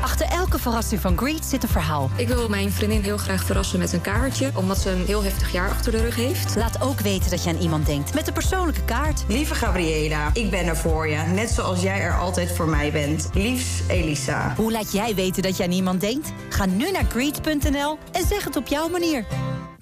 Achter 0.00 0.26
elke 0.26 0.58
verrassing 0.58 1.00
van 1.00 1.18
Greet 1.18 1.44
zit 1.44 1.62
een 1.62 1.68
verhaal. 1.68 2.10
Ik 2.16 2.28
wil 2.28 2.48
mijn 2.48 2.70
vriendin 2.70 3.02
heel 3.02 3.18
graag 3.18 3.44
verrassen 3.44 3.78
met 3.78 3.92
een 3.92 4.00
kaartje, 4.00 4.50
omdat 4.54 4.78
ze 4.78 4.90
een 4.90 5.04
heel 5.04 5.22
heftig 5.22 5.52
jaar 5.52 5.70
achter 5.70 5.92
de 5.92 6.00
rug 6.00 6.16
heeft. 6.16 6.56
Laat 6.56 6.82
ook 6.82 7.00
weten 7.00 7.30
dat 7.30 7.44
je 7.44 7.50
aan 7.50 7.60
iemand 7.60 7.86
denkt 7.86 8.14
met 8.14 8.26
een 8.26 8.32
persoonlijke 8.32 8.84
kaart. 8.84 9.24
Lieve 9.28 9.54
Gabriela, 9.54 10.30
ik 10.32 10.50
ben 10.50 10.66
er 10.66 10.76
voor 10.76 11.08
je. 11.08 11.16
Net 11.16 11.50
zoals 11.50 11.82
jij 11.82 12.00
er 12.00 12.18
altijd 12.18 12.52
voor 12.52 12.68
mij 12.68 12.92
bent. 12.92 13.28
Liefs 13.32 13.82
Elisa. 13.88 14.54
Hoe 14.56 14.72
laat 14.72 14.92
jij 14.92 15.14
weten 15.14 15.42
dat 15.42 15.56
je 15.56 15.62
aan 15.62 15.72
iemand 15.72 16.00
denkt? 16.00 16.32
Ga 16.48 16.66
nu 16.66 16.90
naar 16.90 17.04
Greet.nl 17.08 17.98
en 18.12 18.26
zeg 18.26 18.44
het 18.44 18.56
op 18.56 18.66
jouw 18.66 18.88
manier. 18.88 19.24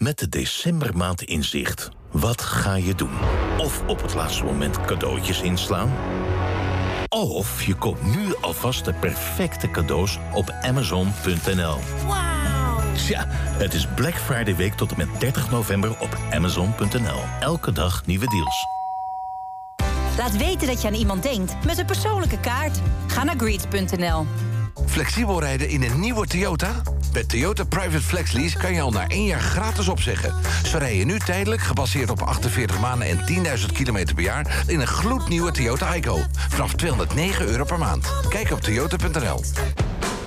Met 0.07 0.19
de 0.19 0.29
decembermaand 0.29 1.23
in 1.23 1.45
zicht. 1.45 1.89
Wat 2.11 2.43
ga 2.43 2.75
je 2.75 2.95
doen? 2.95 3.19
Of 3.59 3.83
op 3.87 4.03
het 4.03 4.15
laatste 4.15 4.45
moment 4.45 4.81
cadeautjes 4.81 5.41
inslaan? 5.41 5.93
Of 7.09 7.63
je 7.63 7.75
koopt 7.75 8.03
nu 8.03 8.35
alvast 8.41 8.85
de 8.85 8.93
perfecte 8.93 9.71
cadeaus 9.71 10.19
op 10.35 10.51
Amazon.nl. 10.63 11.79
Wauw. 12.07 12.93
Tja, 12.95 13.25
het 13.29 13.75
is 13.75 13.87
Black 13.95 14.15
Friday 14.15 14.57
week 14.57 14.75
tot 14.75 14.91
en 14.91 14.97
met 14.97 15.21
30 15.21 15.51
november 15.51 15.99
op 15.99 16.19
Amazon.nl. 16.31 17.21
Elke 17.41 17.73
dag 17.73 18.07
nieuwe 18.07 18.27
deals. 18.27 18.67
Laat 20.17 20.37
weten 20.37 20.67
dat 20.67 20.83
je 20.83 20.89
aan 20.89 20.95
iemand 20.95 21.23
denkt 21.23 21.65
met 21.65 21.79
een 21.79 21.87
persoonlijke 21.87 22.41
kaart. 22.41 22.81
Ga 23.07 23.25
naar 23.25 23.37
Greet.nl. 23.37 24.27
Flexibel 24.85 25.41
rijden 25.41 25.69
in 25.69 25.83
een 25.83 26.01
nieuwe 26.01 26.27
Toyota? 26.27 26.83
Bij 27.13 27.25
Toyota 27.25 27.65
Private 27.65 28.01
Flex 28.01 28.33
Lease 28.33 28.59
kan 28.59 28.73
je 28.73 28.81
al 28.81 28.91
na 28.91 29.09
één 29.09 29.25
jaar 29.25 29.41
gratis 29.41 29.89
opzeggen. 29.89 30.35
Ze 30.65 30.79
rijden 30.79 31.07
nu 31.07 31.19
tijdelijk, 31.19 31.63
gebaseerd 31.63 32.11
op 32.11 32.23
48 32.23 32.81
maanden 32.81 33.09
en 33.09 33.19
10.000 33.59 33.73
kilometer 33.73 34.15
per 34.15 34.25
jaar... 34.25 34.65
in 34.67 34.81
een 34.81 34.87
gloednieuwe 34.87 35.51
Toyota 35.51 35.95
Igo. 35.95 36.19
Vanaf 36.49 36.75
209 36.75 37.47
euro 37.47 37.65
per 37.65 37.79
maand. 37.79 38.13
Kijk 38.29 38.51
op 38.51 38.61
toyota.nl. 38.61 39.41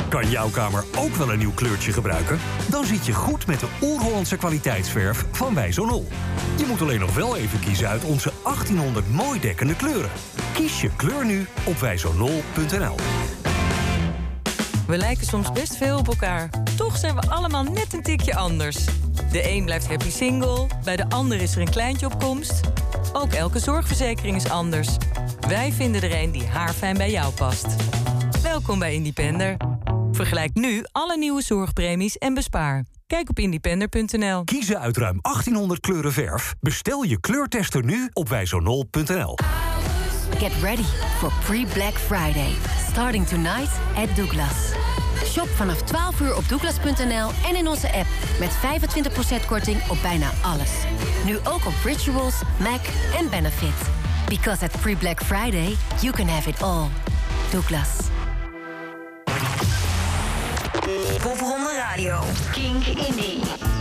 Kan 0.09 0.29
jouw 0.29 0.49
kamer 0.49 0.83
ook 0.95 1.15
wel 1.15 1.31
een 1.31 1.39
nieuw 1.39 1.53
kleurtje 1.53 1.93
gebruiken? 1.93 2.39
Dan 2.69 2.85
zit 2.85 3.05
je 3.05 3.13
goed 3.13 3.47
met 3.47 3.59
de 3.59 3.67
oer-Hollandse 3.81 4.37
kwaliteitsverf 4.37 5.25
van 5.31 5.53
Wijzonol. 5.53 6.07
Je 6.57 6.65
moet 6.65 6.81
alleen 6.81 6.99
nog 6.99 7.15
wel 7.15 7.37
even 7.37 7.59
kiezen 7.59 7.87
uit 7.87 8.03
onze 8.03 8.31
1800 8.43 9.11
mooi 9.11 9.39
dekkende 9.39 9.75
kleuren. 9.75 10.11
Kies 10.53 10.81
je 10.81 10.89
kleur 10.95 11.25
nu 11.25 11.47
op 11.63 11.79
wijzonol.nl. 11.79 12.95
We 14.89 14.97
lijken 14.97 15.25
soms 15.25 15.51
best 15.51 15.75
veel 15.75 15.97
op 15.97 16.07
elkaar. 16.07 16.49
Toch 16.77 16.97
zijn 16.97 17.15
we 17.15 17.21
allemaal 17.21 17.63
net 17.63 17.93
een 17.93 18.03
tikje 18.03 18.35
anders. 18.35 18.85
De 19.31 19.49
een 19.51 19.65
blijft 19.65 19.87
happy 19.87 20.09
single, 20.09 20.67
bij 20.83 20.95
de 20.95 21.09
ander 21.09 21.41
is 21.41 21.55
er 21.55 21.61
een 21.61 21.69
kleintje 21.69 22.05
op 22.05 22.19
komst. 22.19 22.61
Ook 23.13 23.33
elke 23.33 23.59
zorgverzekering 23.59 24.35
is 24.35 24.49
anders. 24.49 24.97
Wij 25.47 25.71
vinden 25.71 26.01
er 26.01 26.21
een 26.21 26.31
die 26.31 26.47
haarfijn 26.47 26.97
bij 26.97 27.11
jou 27.11 27.33
past. 27.33 27.65
Welkom 28.41 28.79
bij 28.79 28.93
Independer. 28.93 29.57
Vergelijk 30.11 30.53
nu 30.53 30.83
alle 30.91 31.17
nieuwe 31.17 31.41
zorgpremies 31.41 32.17
en 32.17 32.33
bespaar. 32.33 32.85
Kijk 33.07 33.29
op 33.29 33.39
independer.nl. 33.39 34.43
Kiezen 34.43 34.79
uit 34.79 34.97
ruim 34.97 35.19
1800 35.21 35.79
kleuren 35.79 36.13
verf? 36.13 36.55
Bestel 36.59 37.03
je 37.03 37.19
kleurtester 37.19 37.83
nu 37.83 38.09
op 38.13 38.29
wijzonol.nl. 38.29 39.35
Get 40.39 40.61
ready 40.61 40.85
for 41.19 41.29
pre-Black 41.43 41.95
Friday. 41.95 42.53
Starting 42.91 43.25
tonight 43.25 43.69
at 43.97 44.15
Douglas. 44.15 44.73
Shop 45.25 45.47
vanaf 45.47 45.81
12 45.81 46.21
uur 46.21 46.35
op 46.35 46.49
douglas.nl 46.49 47.29
en 47.45 47.55
in 47.55 47.67
onze 47.67 47.93
app. 47.93 48.07
Met 48.39 48.51
25% 49.43 49.45
korting 49.47 49.89
op 49.89 49.97
bijna 50.01 50.31
alles. 50.41 50.71
Nu 51.25 51.37
ook 51.37 51.65
op 51.65 51.73
Rituals, 51.83 52.41
MAC 52.59 52.81
en 53.17 53.29
Benefit. 53.29 53.89
Because 54.27 54.65
at 54.65 54.81
pre-Black 54.81 55.23
Friday, 55.23 55.75
you 56.01 56.13
can 56.13 56.27
have 56.27 56.49
it 56.49 56.61
all. 56.61 56.87
Douglas. 57.51 57.89
Popronde 61.21 61.85
Radio. 61.89 62.19
Kink 62.51 62.85
Indie. 62.85 63.78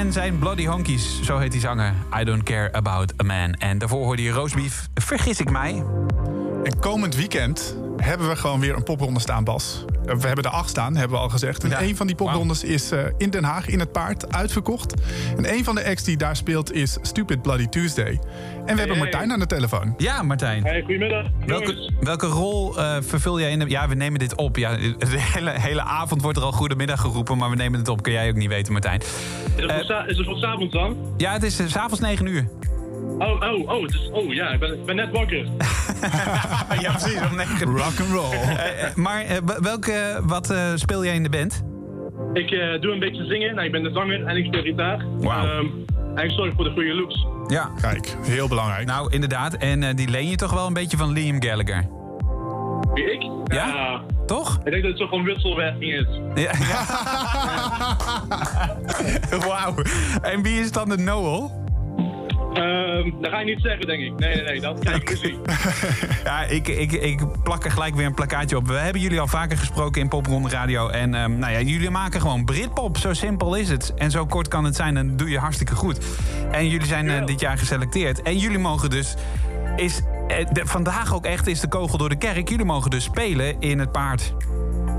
En 0.00 0.12
zijn 0.12 0.38
Bloody 0.38 0.66
Honkies. 0.66 1.22
Zo 1.22 1.38
heet 1.38 1.52
die 1.52 1.60
zanger. 1.60 1.94
I 2.20 2.24
don't 2.24 2.42
care 2.42 2.72
about 2.72 3.12
a 3.20 3.24
man. 3.24 3.52
En 3.52 3.78
daarvoor 3.78 4.04
hoorde 4.04 4.22
je 4.22 4.30
Roastbeef. 4.30 4.88
Vergis 4.94 5.40
ik 5.40 5.50
mij? 5.50 5.84
En 6.64 6.78
komend 6.78 7.14
weekend 7.14 7.76
hebben 7.96 8.28
we 8.28 8.36
gewoon 8.36 8.60
weer 8.60 8.74
een 8.74 8.82
popronde 8.82 9.20
staan, 9.20 9.44
Bas. 9.44 9.84
Eh, 10.10 10.16
We 10.16 10.26
hebben 10.26 10.44
er 10.44 10.50
acht 10.50 10.68
staan, 10.70 10.96
hebben 10.96 11.16
we 11.16 11.22
al 11.22 11.28
gezegd. 11.28 11.64
En 11.64 11.70
Ja. 11.70 11.82
een 11.82 11.96
van 11.96 12.06
die 12.06 12.16
poprondes 12.16 12.64
is 12.64 12.90
eh, 12.90 13.00
in 13.18 13.30
Den 13.30 13.44
Haag, 13.44 13.66
in 13.68 13.78
het 13.80 13.92
paard, 13.92 14.32
uitverkocht. 14.32 14.94
En 15.36 15.52
een 15.54 15.64
van 15.64 15.74
de 15.74 15.84
acts 15.84 16.04
die 16.04 16.16
daar 16.16 16.36
speelt 16.36 16.72
is 16.72 16.98
Stupid 17.02 17.42
Bloody 17.42 17.66
Tuesday. 17.66 18.18
En 18.66 18.74
we 18.74 18.80
hebben 18.80 18.98
Martijn 18.98 19.32
aan 19.32 19.38
de 19.38 19.46
telefoon. 19.46 19.94
Ja, 19.96 20.22
Martijn. 20.22 20.62
Hey, 20.64 20.80
goedemiddag. 20.80 21.26
Welke, 21.46 21.90
welke 22.00 22.26
rol 22.26 22.78
eh, 22.78 22.96
vervul 23.00 23.40
jij 23.40 23.50
in 23.50 23.58
de... 23.58 23.68
Ja, 23.68 23.88
we 23.88 23.94
nemen 23.94 24.18
dit 24.18 24.34
op. 24.36 24.56
Ja, 24.56 24.76
de 24.76 24.96
hele, 25.08 25.50
hele 25.60 25.82
avond 25.82 26.22
wordt 26.22 26.38
er 26.38 26.44
al 26.44 26.52
goedemiddag 26.52 27.00
geroepen, 27.00 27.38
maar 27.38 27.50
we 27.50 27.56
nemen 27.56 27.78
het 27.78 27.88
op. 27.88 28.02
Kun 28.02 28.12
jij 28.12 28.28
ook 28.28 28.34
niet 28.36 28.48
weten, 28.48 28.72
Martijn. 28.72 29.00
Is 29.00 29.06
het, 29.62 29.72
voor, 29.72 29.84
sa- 29.84 30.06
is 30.06 30.16
het 30.16 30.26
voor 30.26 30.36
's 30.36 30.42
avonds 30.44 30.72
dan? 30.72 30.96
Ja, 31.16 31.32
het 31.32 31.42
is 31.42 31.56
's 31.56 31.70
s'avonds 31.70 32.00
9 32.00 32.26
uur. 32.26 32.48
Oh, 33.18 33.40
oh, 33.40 33.68
oh, 33.68 33.82
het 33.82 33.94
is, 33.94 34.08
oh 34.12 34.32
ja, 34.34 34.48
ik 34.48 34.60
ben, 34.60 34.72
ik 34.72 34.84
ben 34.84 34.96
net 34.96 35.10
wakker. 35.10 35.36
ja, 36.80 36.90
precies. 36.92 37.20
Om 37.30 37.36
9 37.36 37.66
Rock 37.66 38.00
and 38.00 38.10
roll. 38.12 38.34
maar 38.94 39.20
eh, 39.24 39.36
w- 39.44 39.58
welke, 39.62 40.20
wat 40.22 40.50
eh, 40.50 40.58
speel 40.74 41.04
jij 41.04 41.14
in 41.14 41.22
de 41.22 41.28
band? 41.28 41.62
Ik 42.32 42.50
eh, 42.50 42.80
doe 42.80 42.92
een 42.92 42.98
beetje 42.98 43.24
zingen. 43.24 43.54
Nou, 43.54 43.66
ik 43.66 43.72
ben 43.72 43.82
de 43.82 43.90
zanger 43.92 44.24
en 44.26 44.36
ik 44.36 44.44
speel 44.44 44.62
gitaar. 44.62 45.04
Ehm, 45.22 45.66
en 46.14 46.24
ik 46.24 46.30
zorg 46.30 46.54
voor 46.54 46.64
de 46.64 46.70
goede 46.70 46.94
looks. 46.94 47.26
Ja. 47.46 47.70
Kijk, 47.80 48.16
heel 48.22 48.48
belangrijk. 48.48 48.86
Nou, 48.86 49.12
inderdaad. 49.12 49.54
En 49.54 49.82
eh, 49.82 49.94
die 49.96 50.08
leen 50.08 50.28
je 50.28 50.36
toch 50.36 50.52
wel 50.52 50.66
een 50.66 50.72
beetje 50.72 50.96
van 50.96 51.12
Liam 51.12 51.42
Gallagher. 51.42 51.86
Wie 52.94 53.12
ik? 53.12 53.22
Ja? 53.54 54.00
Toch? 54.26 54.58
Ik 54.64 54.70
denk 54.70 54.82
dat 54.82 54.90
het 54.90 55.00
zo 55.00 55.06
van 55.06 55.22
wisselwerking 55.24 55.92
is. 55.92 56.06
Ja. 56.42 56.50
Wauw. 59.48 59.74
En 60.22 60.42
wie 60.42 60.60
is 60.60 60.72
dan 60.72 60.88
de 60.88 60.96
Noel? 60.98 61.59
Ehm, 62.54 63.10
dat 63.20 63.30
ga 63.30 63.38
je 63.38 63.44
niet 63.44 63.60
zeggen, 63.60 63.86
denk 63.86 64.00
ik. 64.02 64.18
Nee, 64.18 64.34
nee, 64.34 64.44
nee, 64.44 64.60
dat 64.60 64.78
krijg 64.78 64.96
ik 65.00 65.08
ruzie. 65.08 65.38
Ja, 66.24 66.42
ik, 66.44 66.68
ik, 66.68 66.92
ik 66.92 67.20
plak 67.42 67.64
er 67.64 67.70
gelijk 67.70 67.94
weer 67.94 68.06
een 68.06 68.14
plakkaatje 68.14 68.56
op. 68.56 68.66
We 68.66 68.72
hebben 68.74 69.02
jullie 69.02 69.20
al 69.20 69.26
vaker 69.26 69.58
gesproken 69.58 70.00
in 70.00 70.08
Popronde 70.08 70.48
Radio. 70.48 70.88
En 70.88 71.14
ehm, 71.14 71.38
nou 71.38 71.52
ja, 71.52 71.60
jullie 71.60 71.90
maken 71.90 72.20
gewoon 72.20 72.44
Britpop. 72.44 72.96
Zo 72.98 73.12
simpel 73.12 73.54
is 73.54 73.68
het. 73.68 73.94
En 73.96 74.10
zo 74.10 74.26
kort 74.26 74.48
kan 74.48 74.64
het 74.64 74.76
zijn. 74.76 74.96
En 74.96 75.08
dat 75.08 75.18
doe 75.18 75.30
je 75.30 75.38
hartstikke 75.38 75.74
goed. 75.74 75.98
En 76.50 76.68
jullie 76.68 76.86
zijn 76.86 77.10
eh, 77.10 77.26
dit 77.26 77.40
jaar 77.40 77.58
geselecteerd. 77.58 78.22
En 78.22 78.36
jullie 78.38 78.58
mogen 78.58 78.90
dus... 78.90 79.14
Is, 79.76 80.00
eh, 80.28 80.46
de- 80.52 80.66
vandaag 80.66 81.14
ook 81.14 81.24
echt 81.24 81.46
is 81.46 81.60
de 81.60 81.68
kogel 81.68 81.98
door 81.98 82.08
de 82.08 82.18
kerk. 82.18 82.48
Jullie 82.48 82.64
mogen 82.64 82.90
dus 82.90 83.04
spelen 83.04 83.60
in 83.60 83.78
het 83.78 83.92
paard. 83.92 84.34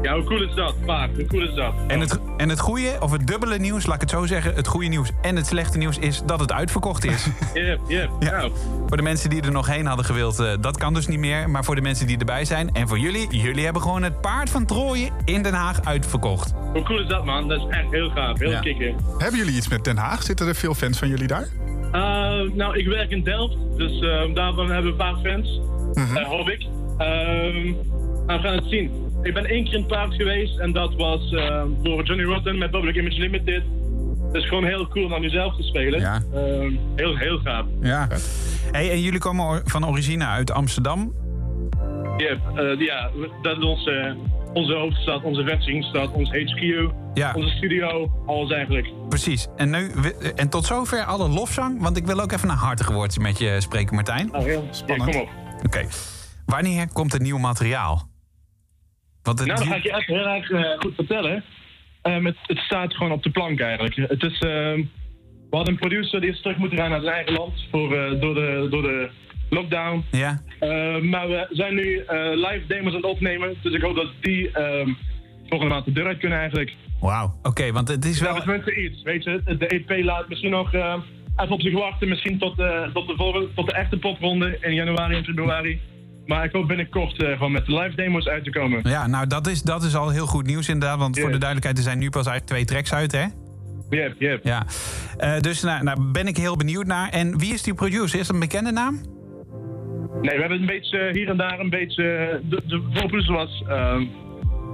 Ja, 0.01 0.13
hoe 0.15 0.23
cool 0.23 0.43
is 0.43 0.55
dat? 0.55 0.75
Paard, 0.85 1.15
hoe 1.15 1.25
cool 1.25 1.43
is 1.43 1.53
dat? 1.55 1.73
En 1.87 1.99
het, 1.99 2.19
en 2.37 2.49
het 2.49 2.59
goede, 2.59 2.97
of 2.99 3.11
het 3.11 3.27
dubbele 3.27 3.57
nieuws, 3.57 3.85
laat 3.85 3.95
ik 3.95 4.01
het 4.01 4.09
zo 4.09 4.25
zeggen. 4.25 4.53
Het 4.55 4.67
goede 4.67 4.87
nieuws 4.87 5.09
en 5.21 5.35
het 5.35 5.45
slechte 5.47 5.77
nieuws 5.77 5.97
is 5.97 6.21
dat 6.25 6.39
het 6.39 6.51
uitverkocht 6.51 7.05
is. 7.05 7.27
Yep, 7.53 7.79
yep. 7.87 8.09
Ja. 8.19 8.47
Voor 8.87 8.97
de 8.97 9.03
mensen 9.03 9.29
die 9.29 9.41
er 9.41 9.51
nog 9.51 9.67
heen 9.67 9.85
hadden 9.85 10.05
gewild, 10.05 10.39
eh, 10.39 10.51
dat 10.61 10.77
kan 10.77 10.93
dus 10.93 11.07
niet 11.07 11.19
meer. 11.19 11.49
Maar 11.49 11.63
voor 11.63 11.75
de 11.75 11.81
mensen 11.81 12.07
die 12.07 12.17
erbij 12.17 12.45
zijn 12.45 12.69
en 12.73 12.87
voor 12.87 12.99
jullie, 12.99 13.27
jullie 13.37 13.63
hebben 13.63 13.81
gewoon 13.81 14.03
het 14.03 14.21
paard 14.21 14.49
van 14.49 14.65
Trooien 14.65 15.09
in 15.25 15.43
Den 15.43 15.53
Haag 15.53 15.83
uitverkocht. 15.85 16.53
Hoe 16.73 16.83
cool 16.83 16.99
is 17.01 17.07
dat, 17.07 17.25
man? 17.25 17.47
Dat 17.47 17.59
is 17.59 17.65
echt 17.77 17.91
heel 17.91 18.09
gaaf, 18.09 18.39
heel 18.39 18.49
Ja. 18.51 18.59
kicken. 18.59 18.95
Hebben 19.17 19.39
jullie 19.39 19.55
iets 19.55 19.67
met 19.67 19.83
Den 19.83 19.97
Haag? 19.97 20.23
Zitten 20.23 20.47
er 20.47 20.55
veel 20.55 20.73
fans 20.73 20.97
van 20.99 21.07
jullie 21.07 21.27
daar? 21.27 21.47
Eh, 21.91 22.01
nou, 22.53 22.77
ik 22.77 22.87
werk 22.87 23.09
in 23.11 23.23
Delft, 23.23 23.55
dus 23.77 23.91
eh, 24.01 24.33
daarvan 24.33 24.71
hebben 24.71 24.83
we 24.97 25.03
een 25.03 25.13
paar 25.13 25.31
fans. 25.31 25.59
Eh, 25.93 26.23
hoop 26.27 26.49
ik. 26.49 26.61
Ehm, 26.97 27.63
nou, 28.25 28.41
we 28.41 28.47
gaan 28.47 28.55
het 28.55 28.65
zien. 28.69 28.91
Ik 29.21 29.33
ben 29.33 29.45
één 29.45 29.63
keer 29.63 29.73
in 29.73 29.79
het 29.79 29.87
paard 29.87 30.13
geweest 30.13 30.57
en 30.59 30.71
dat 30.71 30.93
was 30.95 31.31
eh, 31.33 31.63
door 31.81 32.03
Johnny 32.03 32.23
Rotten 32.25 32.57
met 32.57 32.71
Public 32.71 32.95
Image 32.95 33.19
Limited. 33.19 33.63
Het 34.27 34.41
is 34.41 34.47
gewoon 34.47 34.65
heel 34.65 34.87
cool 34.87 35.03
om 35.05 35.09
naar 35.11 35.19
nu 35.19 35.29
zelf 35.29 35.55
te 35.55 35.63
spelen. 35.63 35.99
Ja. 35.99 36.21
Ehm, 36.33 36.75
heel, 36.95 37.17
heel 37.17 37.37
gaaf. 37.37 37.65
Ja. 37.81 38.07
Hey, 38.71 38.91
en 38.91 39.01
jullie 39.01 39.19
komen 39.19 39.61
van 39.65 39.87
origine 39.87 40.25
uit 40.25 40.51
Amsterdam. 40.51 41.13
Eh, 42.17 42.79
ja, 42.79 43.09
dat 43.41 43.57
is 43.57 43.63
onze, 43.63 44.15
onze 44.53 44.73
hoofdstad, 44.73 45.23
onze 45.23 45.43
vestigingstad, 45.43 46.11
ons 46.11 46.29
HQ, 46.29 46.91
Ja. 47.13 47.33
onze 47.35 47.49
studio, 47.49 48.11
alles 48.25 48.51
eigenlijk. 48.51 48.87
Precies. 49.09 49.47
En, 49.55 49.69
nu, 49.69 49.91
en 50.35 50.49
tot 50.49 50.65
zover 50.65 51.03
alle 51.03 51.29
lofzang, 51.29 51.81
want 51.81 51.97
ik 51.97 52.05
wil 52.05 52.19
ook 52.19 52.31
even 52.31 52.49
een 52.49 52.55
hartige 52.55 52.93
woordje 52.93 53.21
met 53.21 53.37
je 53.39 53.55
spreken, 53.61 53.95
Martijn. 53.95 54.29
Nou, 54.31 54.43
heel 54.43 54.67
spannend. 54.71 55.11
kom 55.11 55.21
op. 55.21 55.29
Oké. 55.65 55.85
Wanneer 56.45 56.87
komt 56.93 57.11
het 57.13 57.21
nieuw 57.21 57.37
materiaal? 57.37 58.09
Het 59.23 59.45
Nou, 59.45 59.47
dat 59.47 59.67
ga 59.67 59.75
ik 59.75 59.83
je 59.83 59.91
echt 59.91 60.07
heel 60.07 60.27
erg 60.27 60.51
eh, 60.51 60.79
goed 60.79 60.95
vertellen. 60.95 61.43
Ehm, 62.01 62.25
het, 62.25 62.37
het 62.41 62.57
staat 62.57 62.93
gewoon 62.93 63.11
op 63.11 63.23
de 63.23 63.29
plank 63.29 63.59
eigenlijk. 63.59 63.95
Het 63.95 64.23
is, 64.23 64.39
ehm, 64.39 64.83
we 65.49 65.55
hadden 65.55 65.73
een 65.73 65.79
producer 65.79 66.21
die 66.21 66.29
is 66.29 66.41
terug 66.41 66.57
moeten 66.57 66.77
gaan 66.77 66.89
naar 66.89 67.01
zijn 67.01 67.13
eigen 67.13 67.33
land 67.33 67.67
voor, 67.71 67.95
eh, 67.95 68.21
door, 68.21 68.33
de, 68.33 68.67
door 68.69 68.81
de 68.81 69.09
lockdown. 69.49 70.03
Ja. 70.11 70.41
Ehm, 70.59 71.09
maar 71.09 71.27
we 71.27 71.47
zijn 71.49 71.75
nu 71.75 71.97
eh, 71.97 72.31
live 72.33 72.63
demos 72.67 72.89
aan 72.89 73.01
het 73.01 73.05
opnemen. 73.05 73.55
Dus 73.61 73.73
ik 73.73 73.81
hoop 73.81 73.95
dat 73.95 74.11
die 74.21 74.49
volgende 75.47 75.73
maand 75.73 75.85
de 75.85 75.91
deur 75.91 76.05
uit 76.05 76.17
kunnen 76.17 76.39
eigenlijk. 76.39 76.75
Wauw. 76.99 77.39
Oké, 77.43 77.71
want 77.71 77.87
het 77.87 78.05
is 78.05 78.19
wel... 78.19 78.33
Ja, 78.33 78.39
tenminste 78.39 78.75
iets. 78.75 79.01
Weet 79.03 79.23
je, 79.23 79.41
de 79.57 79.67
EP 79.67 80.03
laat 80.03 80.29
misschien 80.29 80.51
nog 80.51 80.73
even 80.73 81.49
op 81.49 81.61
zich 81.61 81.73
wachten. 81.73 82.07
Misschien 82.07 82.37
tot, 82.37 82.55
tot, 82.93 83.07
de, 83.07 83.13
volgende, 83.15 83.53
tot 83.53 83.65
de 83.65 83.73
echte 83.73 83.97
popronde 83.97 84.57
in 84.61 84.73
januari 84.73 85.15
en 85.15 85.23
februari. 85.23 85.81
Maar 86.25 86.45
ik 86.45 86.51
hoop 86.51 86.67
binnenkort 86.67 87.23
eh, 87.23 87.31
gewoon 87.31 87.51
met 87.51 87.65
de 87.65 87.73
live 87.73 87.95
demos 87.95 88.27
uit 88.27 88.43
te 88.43 88.49
komen. 88.49 88.79
Ja, 88.83 89.07
nou 89.07 89.27
dat 89.27 89.47
is, 89.47 89.61
dat 89.61 89.83
is 89.83 89.95
al 89.95 90.09
heel 90.09 90.25
goed 90.25 90.45
nieuws 90.45 90.69
inderdaad. 90.69 90.97
Want 90.97 91.19
voor 91.19 91.31
de 91.31 91.37
duidelijkheid, 91.37 91.77
er 91.77 91.83
zijn 91.83 91.99
nu 91.99 92.09
pas 92.09 92.27
eigenlijk 92.27 92.45
twee 92.45 92.65
tracks 92.65 92.93
uit, 92.93 93.11
hè? 93.11 93.25
Yep, 93.89 94.15
yep. 94.19 94.43
Ja. 94.43 94.65
Eh, 95.17 95.39
dus 95.39 95.61
nou, 95.61 95.83
nou 95.83 96.01
ben 96.11 96.27
ik 96.27 96.37
heel 96.37 96.57
benieuwd 96.57 96.85
naar. 96.85 97.09
En 97.09 97.37
wie 97.37 97.53
is 97.53 97.61
die 97.61 97.73
producer? 97.73 98.19
Is 98.19 98.27
dat 98.27 98.35
een 98.35 98.41
bekende 98.41 98.71
naam? 98.71 99.01
Nee, 100.21 100.35
we 100.35 100.39
hebben 100.39 100.59
een 100.59 100.65
beetje 100.65 100.97
eh, 100.97 101.13
hier 101.13 101.29
en 101.29 101.37
daar 101.37 101.59
een 101.59 101.69
beetje. 101.69 102.03
de, 102.49 102.61
de 102.65 102.81
voorproducer 102.93 103.33
was 103.33 103.63
ehm 103.67 104.01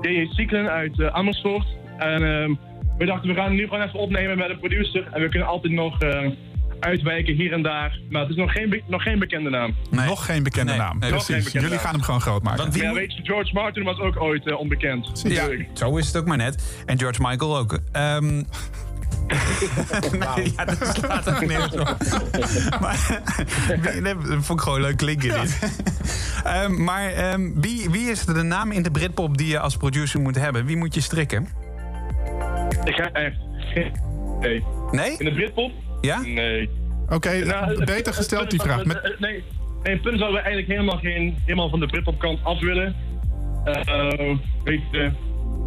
J.J. 0.01 0.27
Sieklen 0.29 0.69
uit 0.69 1.01
Amersfoort. 1.11 1.65
En 1.97 2.23
ehm, 2.23 2.53
we 2.97 3.05
dachten, 3.05 3.29
we 3.29 3.35
gaan 3.35 3.55
nu 3.55 3.63
gewoon 3.63 3.81
even 3.81 3.99
opnemen 3.99 4.37
met 4.37 4.49
een 4.49 4.59
producer. 4.59 5.07
En 5.11 5.21
we 5.21 5.29
kunnen 5.29 5.47
altijd 5.47 5.73
nog 5.73 5.97
uitwijken 6.79 7.35
hier 7.35 7.53
en 7.53 7.61
daar. 7.61 7.99
Maar 8.09 8.21
het 8.21 8.29
is 8.29 8.35
nog 8.35 8.51
geen, 8.51 8.83
nog 8.87 9.03
geen 9.03 9.19
bekende 9.19 9.49
naam. 9.49 9.75
Nog 9.89 10.25
geen 10.25 10.43
bekende 10.43 10.75
naam. 10.75 10.99
nog 10.99 11.09
Precies. 11.09 11.43
bekende 11.43 11.67
Jullie 11.67 11.77
gaan 11.77 11.93
hem 11.93 12.01
gewoon 12.01 12.21
groot 12.21 12.43
maken. 12.43 12.61
Want 12.61 12.73
wie 12.73 12.83
ja, 12.83 12.93
weet 12.93 13.15
je, 13.15 13.23
George 13.23 13.53
Martin 13.53 13.83
was 13.83 13.99
ook 13.99 14.21
ooit 14.21 14.47
eh, 14.47 14.59
onbekend. 14.59 15.21
Ja, 15.23 15.29
natuurlijk. 15.29 15.69
zo 15.73 15.97
is 15.97 16.07
het 16.07 16.17
ook 16.17 16.25
maar 16.25 16.37
net. 16.37 16.83
En 16.85 16.99
George 16.99 17.21
Michael 17.21 17.57
ook. 17.57 17.79
Ehm 17.91 18.43
nee, 20.35 20.53
ja, 20.55 20.65
dat 20.65 20.95
slaat 20.97 21.29
ook 21.29 21.45
nergens 21.45 21.73
op. 21.75 21.97
maar, 22.81 23.21
dat 24.03 24.45
vond 24.45 24.59
ik 24.59 24.65
gewoon 24.65 24.81
leuk 24.81 24.97
klinken 24.97 25.41
dit. 25.41 25.59
Ehm, 26.43 26.83
maar 26.83 27.11
ehm, 27.11 27.51
wie, 27.55 27.89
wie 27.89 28.09
is 28.09 28.25
de 28.25 28.43
naam 28.43 28.71
in 28.71 28.83
de 28.83 28.91
Britpop 28.91 29.37
die 29.37 29.47
je 29.47 29.59
als 29.59 29.77
producer 29.77 30.19
moet 30.19 30.35
hebben? 30.35 30.65
Wie 30.65 30.77
moet 30.77 30.93
je 30.93 31.01
strikken? 31.01 31.47
Ik 32.83 32.93
ga 32.93 33.11
echt. 33.11 33.35
Nee? 34.91 35.15
In 35.17 35.25
de 35.25 35.33
Britpop? 35.33 35.71
Ja? 36.01 36.21
Nee. 36.21 36.69
Oké, 37.09 37.45
Nou, 37.45 37.65
het- 37.69 37.85
beter 37.85 38.13
gesteld 38.13 38.49
die 38.51 38.61
vraag. 38.61 38.85
Met, 38.85 38.99
het- 39.01 39.19
Nee, 39.19 39.43
nee, 39.83 39.93
het 39.93 40.01
punt 40.01 40.17
zouden 40.17 40.37
we 40.39 40.45
eigenlijk 40.45 40.67
helemaal, 40.67 40.97
geen, 40.97 41.35
helemaal 41.45 41.69
van 41.69 41.79
de 41.79 41.85
Britpop 41.85 42.19
kant 42.19 42.39
af 42.43 42.59
willen. 42.59 42.95
Eh, 43.63 44.35
weet 44.63 44.81
je, 44.91 45.11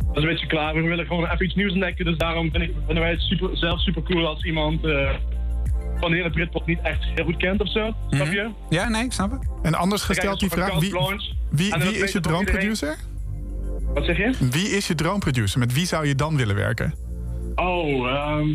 dat 0.07 0.16
is 0.16 0.22
een 0.22 0.28
beetje 0.28 0.47
klaar. 0.47 0.74
We 0.74 0.81
willen 0.81 1.07
gewoon 1.07 1.24
even 1.26 1.45
iets 1.45 1.55
nieuws 1.55 1.72
ontdekken. 1.72 2.05
Dus 2.05 2.16
daarom 2.16 2.47
ik, 2.47 2.53
vinden 2.87 3.01
wij 3.03 3.11
het 3.11 3.20
super, 3.20 3.51
zelf 3.57 3.81
super 3.81 4.03
cool 4.03 4.26
als 4.26 4.45
iemand 4.45 4.85
eh, 4.85 5.11
van 6.01 6.11
de 6.11 6.16
hele 6.16 6.31
Britpop 6.31 6.66
niet 6.66 6.81
echt 6.83 7.05
heel 7.14 7.24
goed 7.24 7.37
kent 7.37 7.61
of 7.61 7.70
zo. 7.70 7.95
Snap 8.11 8.26
je? 8.33 8.51
Ja, 8.68 8.89
nee, 8.89 9.05
ik 9.05 9.12
snap 9.12 9.31
het. 9.31 9.49
en 9.62 9.74
anders 9.74 10.03
gesteld 10.03 10.41
die 10.41 10.51
vraag. 10.51 10.78
Wie, 10.78 10.95
wie, 11.51 11.74
wie 11.78 11.97
is 11.99 12.12
je 12.12 12.20
droomproducer? 12.20 12.97
Wat 13.95 14.05
zeg 14.05 14.16
je? 14.16 14.33
Wie 14.51 14.68
is 14.68 14.87
je 14.87 14.95
droomproducer? 14.95 15.59
Met 15.59 15.72
wie 15.72 15.87
zou 15.87 16.07
je 16.07 16.14
dan 16.14 16.37
willen 16.37 16.55
werken? 16.55 16.95
Oh, 17.55 18.09
ehm, 18.11 18.49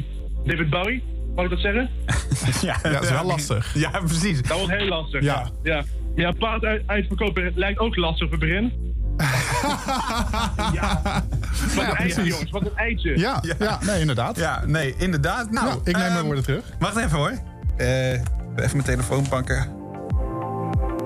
David 0.45 0.69
Bowie. 0.69 1.03
Mag 1.35 1.45
ik 1.45 1.51
dat 1.51 1.59
zeggen? 1.59 1.89
ja, 2.69 2.77
Ja, 2.83 2.89
dat 2.89 3.03
is 3.03 3.09
wel 3.09 3.25
lastig. 3.25 3.73
Ja, 3.73 3.89
precies. 3.89 4.41
Dat 4.41 4.57
wordt 4.57 4.73
heel 4.73 4.87
lastig. 4.87 5.21
Ja. 5.21 5.49
Ja, 5.63 5.83
ja 6.15 6.31
paard 6.31 6.63
uit, 6.63 6.83
uitverkopen 6.85 7.51
lijkt 7.55 7.79
ook 7.79 7.95
lastig 7.95 8.29
voor 8.29 8.37
begin. 8.37 8.93
ja. 10.79 11.01
Wat 11.75 11.83
een 11.83 11.95
eitje, 11.95 12.13
precies. 12.13 12.27
jongens. 12.27 12.51
Wat 12.51 12.61
een 12.61 12.75
eitje. 12.75 13.19
Ja, 13.19 13.43
ja. 13.59 13.79
nee, 13.85 13.99
inderdaad. 13.99 14.37
Ja, 14.37 14.63
nee, 14.65 14.95
inderdaad. 14.97 15.51
Nou, 15.51 15.79
ik 15.83 15.85
neem 15.85 15.95
mijn 15.95 16.11
ehm, 16.11 16.23
woorden 16.23 16.43
terug. 16.43 16.63
Wacht 16.79 16.97
even 16.97 17.17
hoor. 17.17 17.33
Eh, 17.77 18.11
even 18.11 18.23
mijn 18.55 18.83
telefoon 18.83 19.27
pakken. 19.29 19.84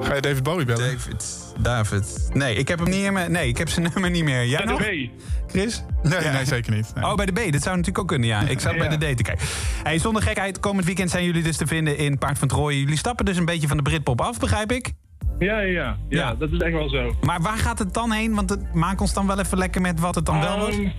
Ga 0.01 0.15
je 0.15 0.21
David 0.21 0.43
Bowie 0.43 0.65
bellen? 0.65 0.91
David. 0.91 1.53
David. 1.59 2.29
Nee, 2.33 2.55
ik 2.55 2.67
heb 2.67 2.79
hem 2.79 2.89
niet 2.89 3.11
mijn... 3.11 3.31
Nee, 3.31 3.47
ik 3.47 3.57
heb 3.57 3.69
zijn 3.69 3.89
nummer 3.93 4.09
niet 4.11 4.23
meer. 4.23 4.45
Jij 4.45 4.63
Bij 4.65 4.75
de? 4.77 5.09
B. 5.45 5.51
Chris? 5.51 5.83
Nee, 6.03 6.21
Ja. 6.23 6.31
nee, 6.31 6.45
zeker 6.45 6.73
niet. 6.75 6.91
Nee. 6.95 7.03
Oh, 7.05 7.15
bij 7.15 7.25
de 7.25 7.31
B. 7.31 7.35
Dat 7.35 7.61
zou 7.61 7.69
natuurlijk 7.75 7.99
ook 7.99 8.07
kunnen, 8.07 8.27
ja. 8.27 8.41
Ik 8.41 8.59
zat 8.59 8.73
Ja. 8.73 8.77
bij 8.87 8.97
de 8.97 9.13
D 9.13 9.17
te 9.17 9.23
kijken. 9.23 9.45
Hey, 9.83 9.99
zonder 9.99 10.21
gekheid, 10.21 10.59
komend 10.59 10.85
weekend 10.85 11.09
zijn 11.09 11.23
jullie 11.25 11.43
dus 11.43 11.57
te 11.57 11.67
vinden 11.67 11.97
in 11.97 12.17
Paard 12.17 12.37
van 12.39 12.47
Trooien. 12.47 12.79
Jullie 12.79 12.97
stappen 12.97 13.25
dus 13.25 13.37
een 13.37 13.45
beetje 13.45 13.67
van 13.67 13.77
de 13.77 13.83
Britpop 13.83 14.21
af, 14.21 14.39
begrijp 14.39 14.71
ik? 14.71 14.91
Ja, 15.39 15.59
ja, 15.59 15.71
ja, 15.71 15.97
ja. 16.09 16.35
Dat 16.35 16.51
is 16.51 16.59
echt 16.59 16.73
wel 16.73 16.89
zo. 16.89 17.15
Maar 17.21 17.41
waar 17.41 17.57
gaat 17.57 17.79
het 17.79 17.93
dan 17.93 18.11
heen? 18.11 18.35
Want 18.35 18.49
het, 18.49 18.73
maak 18.73 19.01
ons 19.01 19.13
dan 19.13 19.27
wel 19.27 19.39
even 19.39 19.57
lekker 19.57 19.81
met 19.81 19.99
wat 19.99 20.15
het 20.15 20.25
dan 20.25 20.39
wel 20.39 20.59
wordt. 20.59 20.75
Ehm, 20.75 20.89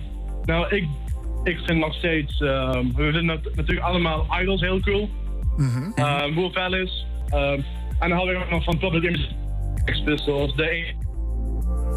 nou, 0.45 0.75
ik 0.75 0.83
ik 1.43 1.57
vind 1.65 1.79
nog 1.79 1.93
steeds... 1.93 2.41
ehm, 2.41 2.85
we 2.95 3.03
vinden 3.03 3.25
nat- 3.25 3.55
natuurlijk 3.55 3.85
allemaal 3.87 4.27
Idols 4.41 4.61
heel 4.61 4.79
cool. 4.79 5.09
Uh, 5.95 6.35
Wolf 6.35 6.55
Alice. 6.55 7.03
ehm, 7.29 7.61
en 8.01 8.09
dan 8.09 8.17
hadden 8.17 8.39
we 8.39 8.45
nog 8.49 8.63
van 8.63 8.77
Public 8.77 9.03
Image 9.03 9.27
Sex 9.85 10.01
Pistols. 10.03 10.55
De 10.55 10.93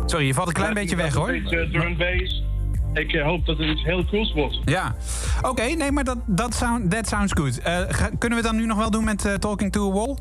Sorry, 0.06 0.26
je 0.26 0.34
valt 0.34 0.48
een 0.48 0.54
klein 0.54 0.74
beetje 0.74 0.96
weg 0.96 1.14
hoor. 1.14 1.28
Een 1.28 1.42
beetje 1.42 1.68
drum 1.70 1.96
bass. 1.96 2.42
Ik 2.92 3.12
eh, 3.12 3.24
hoop 3.24 3.46
dat 3.46 3.58
het 3.58 3.66
iets 3.68 3.82
heel 3.84 4.04
cools 4.04 4.32
wordt. 4.32 4.58
Ja, 4.64 4.94
oké, 5.42 5.62
nee, 5.62 5.92
maar 5.92 6.04
dat, 6.04 6.18
dat 6.26 6.54
sound, 6.54 6.90
that 6.90 7.08
sounds 7.08 7.32
good. 7.32 7.58
Eh, 7.58 7.78
ga- 7.88 8.10
kunnen 8.18 8.38
we 8.38 8.44
dan 8.44 8.56
nu 8.56 8.66
nog 8.66 8.78
wel 8.78 8.90
doen 8.90 9.04
met 9.04 9.24
eh, 9.24 9.32
Talking 9.34 9.72
to 9.72 9.90
a 9.90 9.92
Wall? 9.92 10.16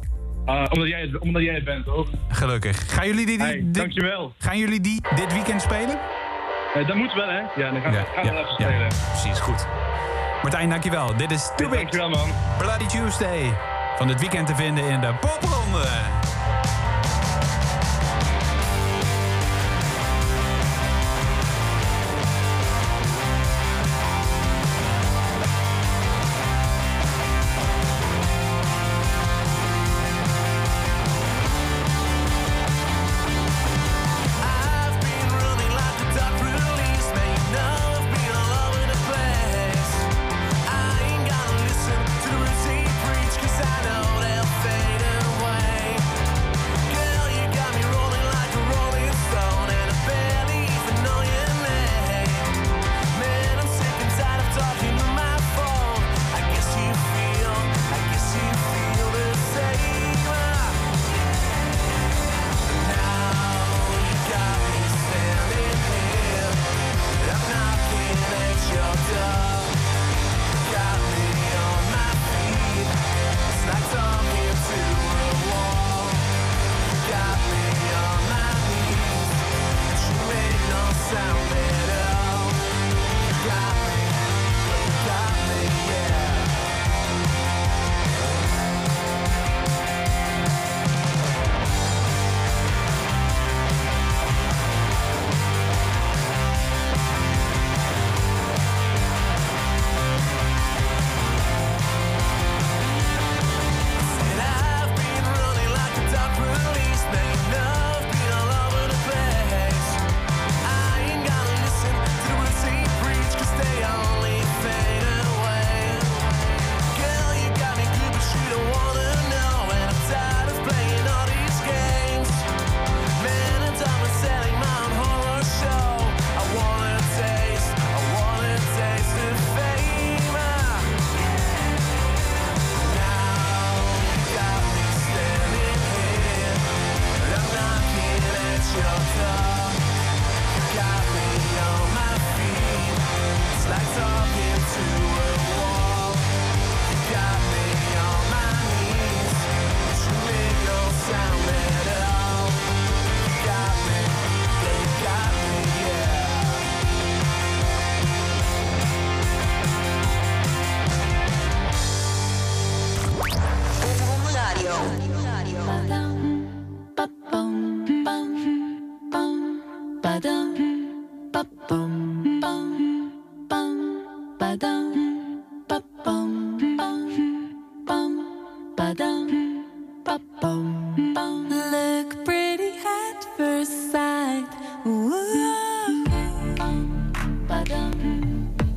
Uh, 0.46 0.66
omdat, 0.70 0.88
jij 0.88 1.02
het, 1.02 1.18
omdat 1.20 1.42
jij 1.42 1.54
het 1.54 1.64
bent, 1.64 1.86
toch? 1.86 2.08
Gelukkig. 2.30 2.94
Gaan 2.94 3.08
jullie 3.08 3.26
die, 3.26 3.38
die, 3.38 3.46
Hey, 3.48 3.64
dankjewel. 3.66 4.34
Gaan 4.38 4.58
jullie 4.58 4.80
die 4.82 5.02
dit 5.16 5.34
weekend 5.34 5.62
spelen? 5.62 6.00
Dat 6.88 6.96
moet 6.96 7.14
wel, 7.14 7.28
hè? 7.30 7.40
Ja, 7.40 7.72
dan 7.72 7.82
gaan 7.82 7.92
we, 7.92 8.04
gaan 8.16 8.24
we 8.26 8.30
wel 8.32 8.40
even 8.42 8.54
spelen. 8.54 8.88
precies, 8.88 9.40
goed. 9.40 9.68
Martijn, 10.42 10.70
dankjewel. 10.70 11.18
Dit 11.18 11.32
is 11.32 11.52
Too 11.56 11.70
Big. 11.70 11.80
Dankjewel, 11.80 12.10
man. 12.10 12.28
Bloody 12.58 12.86
Tuesday. 12.86 13.54
Van 13.98 14.08
dit 14.08 14.20
weekend 14.20 14.48
te 14.48 14.56
vinden 14.56 14.90
in 14.90 15.00
de 15.00 15.14
popronde. 15.20 16.23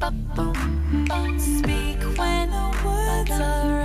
Speak 0.06 1.98
when 2.16 2.50
the 2.50 2.80
words 2.84 3.30
are. 3.32 3.82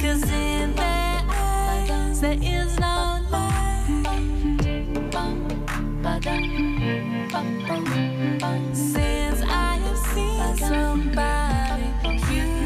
Cause 0.00 0.30
in 0.30 0.74
their 0.74 1.22
eyes 1.28 2.20
there 2.22 2.38
is 2.40 2.78
no 2.78 3.20
light. 3.30 4.06
Since 8.72 9.42
I 9.42 9.76
have 9.76 9.98
seen 9.98 10.56
somebody 10.56 11.92
you 12.34 12.62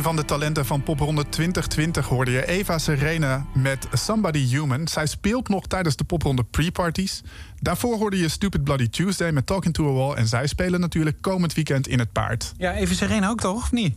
Een 0.00 0.06
van 0.06 0.16
de 0.16 0.24
talenten 0.24 0.66
van 0.66 0.82
Popronde 0.82 1.28
2020 1.28 2.06
hoorde 2.06 2.30
je 2.30 2.46
Eva 2.46 2.78
Serena 2.78 3.46
met 3.54 3.86
Somebody 3.92 4.46
Human. 4.46 4.88
Zij 4.88 5.06
speelt 5.06 5.48
nog 5.48 5.66
tijdens 5.66 5.96
de 5.96 6.04
Popronde 6.04 6.44
pre-parties. 6.44 7.22
Daarvoor 7.58 7.96
hoorde 7.96 8.18
je 8.18 8.28
Stupid 8.28 8.64
Bloody 8.64 8.88
Tuesday 8.88 9.30
met 9.30 9.46
Talking 9.46 9.74
to 9.74 9.88
a 9.88 9.92
Wall. 9.92 10.16
En 10.16 10.26
zij 10.26 10.46
spelen 10.46 10.80
natuurlijk 10.80 11.16
komend 11.20 11.54
weekend 11.54 11.88
in 11.88 11.98
het 11.98 12.12
paard. 12.12 12.52
Ja, 12.56 12.74
even 12.74 12.96
Serena 12.96 13.28
ook 13.28 13.40
toch, 13.40 13.62
of 13.62 13.72
niet? 13.72 13.96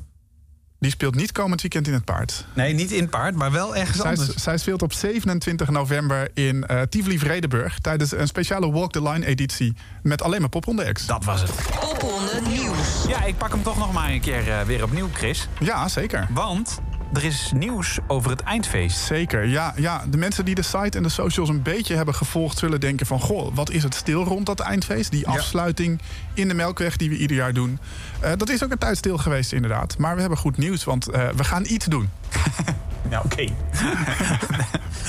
Die 0.79 0.91
speelt 0.91 1.15
niet 1.15 1.31
komend 1.31 1.61
weekend 1.61 1.87
in 1.87 1.93
het 1.93 2.05
paard. 2.05 2.45
Nee, 2.55 2.73
niet 2.73 2.91
in 2.91 3.01
het 3.01 3.09
paard, 3.09 3.35
maar 3.35 3.51
wel 3.51 3.75
ergens 3.75 3.97
Zij, 3.97 4.09
anders. 4.09 4.35
zij 4.35 4.57
speelt 4.57 4.81
op 4.81 4.93
27 4.93 5.69
november 5.69 6.29
in 6.33 6.65
eh 6.65 6.81
Tivoli 6.81 7.19
Vredenburg... 7.19 7.79
tijdens 7.79 8.11
een 8.11 8.27
speciale 8.27 8.71
Walk 8.71 8.91
the 8.91 9.03
Line 9.03 9.25
editie 9.25 9.73
met 10.01 10.21
alleen 10.21 10.39
maar 10.39 10.49
popronde 10.49 10.85
acts. 10.85 11.05
Dat 11.05 11.23
was 11.23 11.41
het. 11.41 11.51
Popronde 11.79 12.41
nieuws. 12.47 12.72
Ja, 13.07 13.23
ik 13.23 13.37
pak 13.37 13.51
hem 13.51 13.63
toch 13.63 13.77
nog 13.77 13.93
maar 13.93 14.09
een 14.09 14.21
keer 14.21 14.51
eh, 14.51 14.61
weer 14.61 14.83
opnieuw, 14.83 15.09
Chris. 15.13 15.47
Ja, 15.59 15.87
zeker. 15.87 16.27
Want 16.29 16.81
er 17.13 17.23
is 17.23 17.51
nieuws 17.55 17.99
over 18.07 18.29
het 18.29 18.41
eindfeest. 18.41 18.97
Zeker, 18.97 19.45
ja, 19.45 19.73
ja. 19.75 20.03
De 20.09 20.17
mensen 20.17 20.45
die 20.45 20.55
de 20.55 20.61
site 20.61 20.97
en 20.97 21.03
de 21.03 21.09
socials 21.09 21.49
een 21.49 21.61
beetje 21.61 21.95
hebben 21.95 22.15
gevolgd... 22.15 22.57
zullen 22.57 22.79
denken 22.79 23.05
van, 23.05 23.19
goh, 23.19 23.55
wat 23.55 23.69
is 23.69 23.83
het 23.83 23.95
stil 23.95 24.23
rond 24.23 24.45
dat 24.45 24.59
eindfeest? 24.59 25.11
Die 25.11 25.27
afsluiting 25.27 26.01
in 26.33 26.47
de 26.47 26.53
Melkweg 26.53 26.97
die 26.97 27.09
we 27.09 27.17
ieder 27.17 27.37
jaar 27.37 27.53
doen. 27.53 27.79
Eh, 28.19 28.31
dat 28.37 28.49
is 28.49 28.63
ook 28.63 28.71
een 28.71 28.77
tijd 28.77 28.97
stil 28.97 29.17
geweest, 29.17 29.51
inderdaad. 29.51 29.97
Maar 29.97 30.13
we 30.15 30.21
hebben 30.21 30.39
goed 30.39 30.57
nieuws, 30.57 30.83
want 30.83 31.09
eh, 31.09 31.29
we 31.35 31.43
gaan 31.43 31.65
iets 31.67 31.85
doen. 31.85 32.09
Ja, 33.13 33.21
oké. 33.25 33.43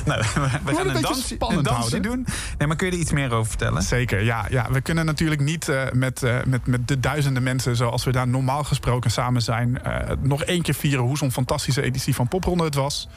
nou, 0.06 0.22
we, 0.34 0.40
we 0.40 0.70
een 0.70 0.76
gaan 0.76 0.86
een, 0.86 0.92
beetje 0.92 1.00
dans, 1.00 1.26
spannend 1.26 1.66
een 1.66 1.74
dansje 1.74 2.00
doen. 2.00 2.26
Nee, 2.58 2.68
maar 2.68 2.76
kun 2.76 2.86
je 2.86 2.92
er 2.92 2.98
iets 2.98 3.12
meer 3.12 3.32
over 3.32 3.48
vertellen? 3.48 3.82
Zeker, 3.82 4.22
ja. 4.22 4.46
ja. 4.50 4.66
We 4.70 4.80
kunnen 4.80 5.06
natuurlijk 5.06 5.40
niet 5.40 5.68
eh, 5.68 5.82
met, 5.92 6.22
eh, 6.22 6.36
met, 6.46 6.66
met 6.66 6.88
de 6.88 7.00
duizenden 7.00 7.42
mensen... 7.42 7.76
zoals 7.76 8.04
we 8.04 8.12
daar 8.12 8.28
normaal 8.28 8.64
gesproken 8.64 9.10
samen 9.10 9.42
zijn... 9.42 9.82
eh, 9.82 10.16
nog 10.22 10.42
één 10.42 10.62
keer 10.62 10.74
vieren 10.74 11.04
hoe 11.04 11.16
zo'n 11.16 11.32
fantastische 11.32 11.82
editie 11.82 12.14
van 12.14 12.28
Popronde 12.28 12.64
het 12.64 12.74
was. 12.74 13.08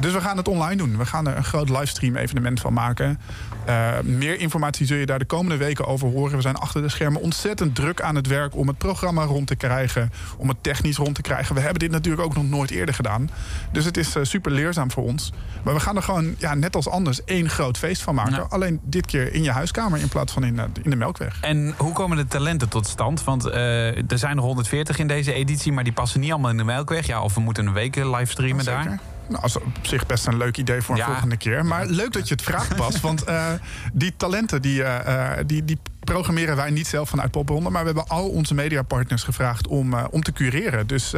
Dus 0.00 0.12
we 0.12 0.20
gaan 0.20 0.36
het 0.36 0.48
online 0.48 0.76
doen. 0.76 0.96
We 0.96 1.06
gaan 1.06 1.26
er 1.26 1.36
een 1.36 1.44
groot 1.44 1.68
livestream 1.68 2.16
evenement 2.16 2.60
van 2.60 2.72
maken. 2.72 3.20
Eh, 3.64 4.00
meer 4.02 4.40
informatie 4.40 4.86
zul 4.86 4.96
je 4.96 5.06
daar 5.06 5.18
de 5.18 5.24
komende 5.24 5.56
weken 5.56 5.86
over 5.86 6.08
horen. 6.08 6.36
We 6.36 6.42
zijn 6.42 6.56
achter 6.56 6.82
de 6.82 6.88
schermen 6.88 7.20
ontzettend 7.20 7.74
druk 7.74 8.00
aan 8.00 8.14
het 8.14 8.26
werk... 8.26 8.56
om 8.56 8.68
het 8.68 8.78
programma 8.78 9.24
rond 9.24 9.46
te 9.46 9.56
krijgen, 9.56 10.12
om 10.36 10.48
het 10.48 10.62
technisch 10.62 10.96
rond 10.96 11.14
te 11.14 11.20
krijgen. 11.20 11.54
We 11.54 11.60
hebben 11.60 11.78
dit 11.78 11.90
natuurlijk 11.90 12.22
ook 12.22 12.34
nog 12.34 12.48
nooit 12.48 12.70
eerder 12.70 12.94
gedaan. 12.94 13.30
Dus 13.72 13.84
het 13.84 13.96
is 13.96 14.16
eh, 14.16 14.22
super 14.24 14.52
leerzaam 14.52 14.90
voor 14.90 15.04
ons. 15.04 15.32
Maar 15.62 15.74
we 15.74 15.80
gaan 15.80 15.96
er 15.96 16.02
gewoon, 16.02 16.34
ja, 16.38 16.54
net 16.54 16.76
als 16.76 16.88
anders, 16.88 17.24
één 17.24 17.48
groot 17.48 17.78
feest 17.78 18.02
van 18.02 18.14
maken. 18.14 18.50
Alleen 18.50 18.80
dit 18.82 19.06
keer 19.06 19.34
in 19.34 19.42
je 19.42 19.50
huiskamer 19.50 20.00
in 20.00 20.08
plaats 20.08 20.32
van 20.32 20.44
in, 20.44 20.58
eh, 20.58 20.64
in 20.82 20.90
de 20.90 20.96
Melkweg. 20.96 21.38
En 21.40 21.74
hoe 21.76 21.92
komen 21.92 22.16
de 22.16 22.26
talenten 22.26 22.68
tot 22.68 22.86
stand? 22.86 23.24
Want 23.24 23.44
er 23.44 24.18
zijn 24.18 24.36
er 24.36 24.42
140 24.42 24.98
in 24.98 25.06
deze 25.06 25.32
editie, 25.32 25.72
maar 25.72 25.84
die 25.84 25.92
passen 25.92 26.20
niet 26.20 26.30
allemaal 26.30 26.50
in 26.50 26.56
de 26.56 26.64
Melkweg. 26.64 27.06
Ja, 27.06 27.22
of 27.22 27.34
we 27.34 27.40
moeten 27.40 27.66
een 27.66 27.72
week 27.72 27.94
livestreamen 27.94 28.64
daar. 28.64 29.00
Nou, 29.30 29.42
dat 29.42 29.50
is 29.50 29.56
op 29.56 29.86
zich 29.86 30.06
best 30.06 30.26
een 30.26 30.36
leuk 30.36 30.56
idee 30.56 30.82
voor 30.82 30.94
een 30.94 31.00
Ja. 31.00 31.06
volgende 31.06 31.36
keer. 31.36 31.64
Maar 31.66 31.86
leuk 31.86 32.12
dat 32.12 32.28
je 32.28 32.34
het 32.34 32.42
vraagt, 32.42 32.76
Bas. 32.76 33.00
want 33.00 33.24
eh, 33.24 33.46
die 33.92 34.14
talenten 34.16 34.62
die, 34.62 34.82
eh, 34.82 35.38
eh, 35.38 35.44
die, 35.46 35.64
die 35.64 35.78
programmeren 36.00 36.56
wij 36.56 36.70
niet 36.70 36.86
zelf 36.86 37.08
vanuit 37.08 37.30
Popronde. 37.30 37.70
Maar 37.70 37.80
we 37.80 37.86
hebben 37.86 38.08
al 38.08 38.28
onze 38.28 38.54
mediapartners 38.54 39.22
gevraagd 39.22 39.66
om, 39.66 39.94
om 39.94 40.22
te 40.22 40.32
cureren. 40.32 40.86
Dus 40.86 41.14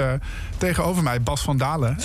tegenover 0.58 1.02
mij, 1.02 1.22
Bas 1.22 1.42
van 1.42 1.56
Dalen, 1.56 1.96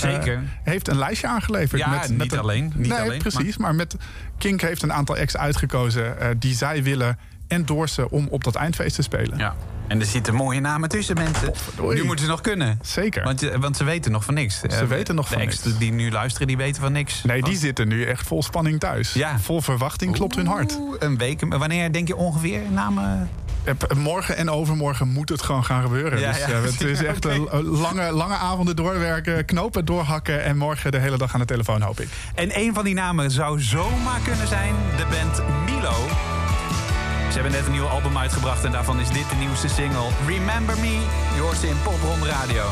heeft 0.63 0.87
een 0.87 0.97
lijstje 0.97 1.27
aangeleverd. 1.27 1.81
Ja, 1.81 1.89
met, 1.89 2.09
niet 2.09 2.17
met 2.17 2.31
een- 2.31 2.39
alleen, 2.39 2.71
niet 2.75 2.87
nee, 2.89 2.99
alleen, 2.99 3.19
precies. 3.19 3.57
Maar, 3.57 3.75
met 3.75 3.95
Kink 4.37 4.61
heeft 4.61 4.81
een 4.83 4.93
aantal 4.93 5.17
acts 5.17 5.37
uitgekozen 5.37 6.15
die 6.39 6.55
zij 6.55 6.83
willen 6.83 7.17
endorsen 7.47 8.09
om 8.11 8.27
op 8.29 8.43
dat 8.43 8.55
eindfeest 8.55 8.95
te 8.95 9.01
spelen. 9.01 9.37
Ja. 9.37 9.55
En 9.87 9.99
er 9.99 10.05
zitten 10.05 10.33
mooie 10.33 10.59
namen 10.59 10.89
tussen, 10.89 11.15
mensen. 11.15 11.51
Nu 11.93 12.03
moeten 12.03 12.25
ze 12.25 12.31
nog 12.31 12.41
kunnen. 12.41 12.79
Zeker. 12.81 13.23
Want, 13.23 13.43
eh, 13.49 13.57
want 13.59 13.77
ze 13.77 13.83
weten 13.83 14.11
nog 14.11 14.23
van 14.23 14.33
niks. 14.33 14.59
Ze 14.59 14.67
Eh, 14.67 14.81
weten 14.87 15.15
nog 15.15 15.27
de 15.27 15.33
van 15.33 15.41
niks. 15.41 15.61
die 15.61 15.91
nu 15.91 16.11
luisteren, 16.11 16.47
die 16.47 16.57
weten 16.57 16.81
van 16.81 16.91
niks. 16.91 17.23
Nee, 17.23 17.41
die 17.41 17.57
zitten 17.57 17.87
nu 17.87 18.03
echt 18.05 18.27
vol 18.27 18.43
spanning 18.43 18.79
thuis. 18.79 19.13
Ja. 19.13 19.39
Vol 19.39 19.61
verwachting 19.61 20.13
klopt 20.13 20.35
hun 20.35 20.47
hart. 20.47 20.79
Een 20.99 21.17
week. 21.17 21.55
Wanneer 21.57 21.91
denk 21.91 22.07
je 22.07 22.15
ongeveer 22.15 22.61
namen? 22.71 23.29
Eh, 23.63 23.73
Morgen 23.97 24.37
en 24.37 24.49
overmorgen 24.49 25.07
moet 25.07 25.29
het 25.29 25.41
gewoon 25.41 25.65
gaan 25.65 25.81
gebeuren. 25.81 26.19
Ja, 26.19 26.31
dus 26.31 26.39
ja. 26.45 26.47
het 26.51 26.81
is 26.81 27.03
echt 27.13 27.25
een 27.25 27.47
lange, 27.63 28.11
lange 28.11 28.35
avonden 28.35 28.75
doorwerken, 28.75 29.45
knopen 29.45 29.85
doorhakken... 29.85 30.43
en 30.43 30.57
morgen 30.57 30.91
de 30.91 30.97
hele 30.97 31.17
dag 31.17 31.33
aan 31.33 31.39
de 31.39 31.45
telefoon, 31.45 31.81
hoop 31.81 31.99
ik. 31.99 32.07
En 32.35 32.59
een 32.59 32.73
van 32.73 32.83
die 32.83 32.93
namen 32.93 33.31
zou 33.31 33.61
zomaar 33.61 34.19
kunnen 34.23 34.47
zijn 34.47 34.73
de 34.97 35.05
band 35.11 35.41
Milo. 35.65 35.95
Ze 37.37 37.43
hebben 37.43 37.59
net 37.61 37.69
een 37.69 37.75
nieuw 37.77 37.87
album 37.87 38.17
uitgebracht 38.17 38.63
en 38.63 38.71
daarvan 38.71 38.99
is 38.99 39.09
dit 39.09 39.29
de 39.29 39.35
nieuwste 39.35 39.67
single. 39.67 40.09
Remember 40.25 40.79
Me, 40.79 41.05
je 41.35 41.51
ze 41.59 41.67
in 41.67 41.81
Pop 41.83 42.01
Rond 42.01 42.23
Radio. 42.23 42.63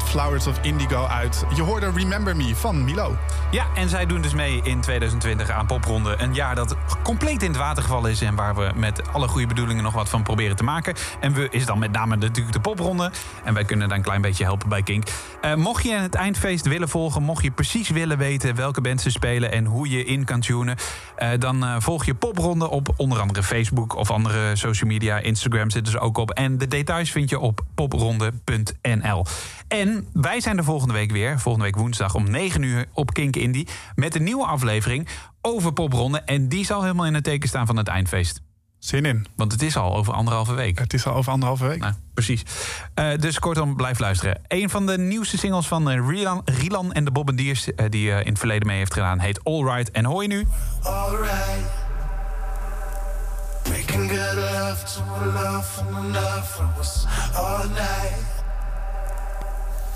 Flowers 0.00 0.46
of 0.46 0.58
Indigo 0.62 1.06
uit. 1.06 1.44
Je 1.54 1.62
hoorde 1.62 1.90
Remember 1.90 2.36
Me 2.36 2.56
van 2.56 2.84
Milo. 2.84 3.16
Ja, 3.50 3.66
en 3.74 3.88
zij 3.88 4.06
doen 4.06 4.22
dus 4.22 4.34
mee 4.34 4.60
in 4.62 4.80
2020 4.80 5.50
aan 5.50 5.66
Popronde. 5.66 6.14
Een 6.18 6.34
jaar 6.34 6.54
dat 6.54 6.76
compleet 7.02 7.42
in 7.42 7.48
het 7.48 7.58
water 7.58 7.82
gevallen 7.82 8.10
is... 8.10 8.20
en 8.20 8.34
waar 8.34 8.54
we 8.54 8.70
met 8.74 9.12
alle 9.12 9.28
goede 9.28 9.46
bedoelingen 9.46 9.82
nog 9.82 9.94
wat 9.94 10.08
van 10.08 10.22
proberen 10.22 10.56
te 10.56 10.64
maken. 10.64 10.94
En 11.20 11.32
we 11.32 11.48
is 11.50 11.66
dan 11.66 11.78
met 11.78 11.92
name 11.92 12.16
natuurlijk 12.16 12.52
de 12.52 12.60
Popronde. 12.60 13.10
En 13.44 13.54
wij 13.54 13.64
kunnen 13.64 13.88
daar 13.88 13.96
een 13.96 14.04
klein 14.04 14.20
beetje 14.20 14.44
helpen 14.44 14.68
bij 14.68 14.82
Kink. 14.82 15.08
Eh, 15.40 15.54
mocht 15.54 15.82
je 15.84 15.92
het 15.92 16.14
eindfeest 16.14 16.66
willen 16.66 16.88
volgen... 16.88 17.22
mocht 17.22 17.42
je 17.42 17.50
precies 17.50 17.88
willen 17.88 18.18
weten 18.18 18.54
welke 18.54 18.80
bands 18.80 19.02
ze 19.02 19.10
spelen... 19.10 19.52
en 19.52 19.64
hoe 19.64 19.90
je 19.90 20.04
in 20.04 20.24
kan 20.24 20.40
tunen... 20.40 20.76
eh, 21.16 21.28
dan 21.38 21.64
eh, 21.64 21.76
volg 21.78 22.04
je 22.04 22.14
Popronde 22.14 22.70
op 22.70 22.88
onder 22.96 23.20
andere 23.20 23.42
Facebook... 23.42 23.96
of 23.96 24.10
andere 24.10 24.56
social 24.56 24.90
media. 24.90 25.18
Instagram 25.18 25.70
zitten 25.70 25.92
ze 25.92 25.98
ook 25.98 26.18
op. 26.18 26.30
En 26.30 26.58
de 26.58 26.68
details 26.68 27.10
vind 27.10 27.30
je 27.30 27.38
op 27.38 27.60
popronde.nl. 27.74 29.26
En 29.68 29.81
wij 30.12 30.40
zijn 30.40 30.58
er 30.58 30.64
volgende 30.64 30.94
week 30.94 31.10
weer. 31.10 31.40
Volgende 31.40 31.66
week 31.66 31.76
woensdag 31.76 32.14
om 32.14 32.30
9 32.30 32.62
uur 32.62 32.86
op 32.92 33.12
Kink 33.12 33.36
Indie. 33.36 33.68
Met 33.94 34.14
een 34.14 34.22
nieuwe 34.22 34.46
aflevering 34.46 35.08
over 35.40 35.72
Popronde. 35.72 36.18
En 36.20 36.48
die 36.48 36.64
zal 36.64 36.82
helemaal 36.82 37.06
in 37.06 37.14
het 37.14 37.24
teken 37.24 37.48
staan 37.48 37.66
van 37.66 37.76
het 37.76 37.88
eindfeest. 37.88 38.40
Zin 38.78 39.04
in. 39.04 39.26
Want 39.36 39.52
het 39.52 39.62
is 39.62 39.76
al 39.76 39.96
over 39.96 40.12
anderhalve 40.12 40.54
week. 40.54 40.78
Het 40.78 40.92
is 40.92 41.06
al 41.06 41.14
over 41.14 41.32
anderhalve 41.32 41.66
week. 41.66 41.78
Nou, 41.78 41.94
precies. 42.14 42.42
Eh, 42.94 43.16
dus 43.18 43.38
kortom, 43.38 43.76
blijf 43.76 43.98
luisteren. 43.98 44.40
Een 44.48 44.70
van 44.70 44.86
de 44.86 44.98
nieuwste 44.98 45.38
singles 45.38 45.66
van 45.66 45.90
eh, 45.90 46.08
Rilan, 46.08 46.42
Rilan 46.44 46.92
en 46.92 47.04
de 47.04 47.10
Bobbendiers... 47.10 47.74
eh, 47.74 47.86
die 47.88 48.12
eh, 48.12 48.20
in 48.20 48.28
het 48.28 48.38
verleden 48.38 48.66
mee 48.66 48.78
heeft 48.78 48.92
gedaan, 48.92 49.18
heet 49.18 49.44
All 49.44 49.64
Right. 49.64 49.90
En 49.90 50.04
hoor 50.04 50.22
je 50.22 50.28
nu... 50.28 50.46
Alright. 50.82 51.80
Making 53.68 54.10
good 54.10 54.34
love 54.34 54.84
to 54.84 55.02
a 55.02 55.26
love 55.26 55.80
and 55.80 56.14
love 56.14 56.42
for 56.42 56.68
us 56.80 57.06
all 57.34 57.66
night. 57.68 58.41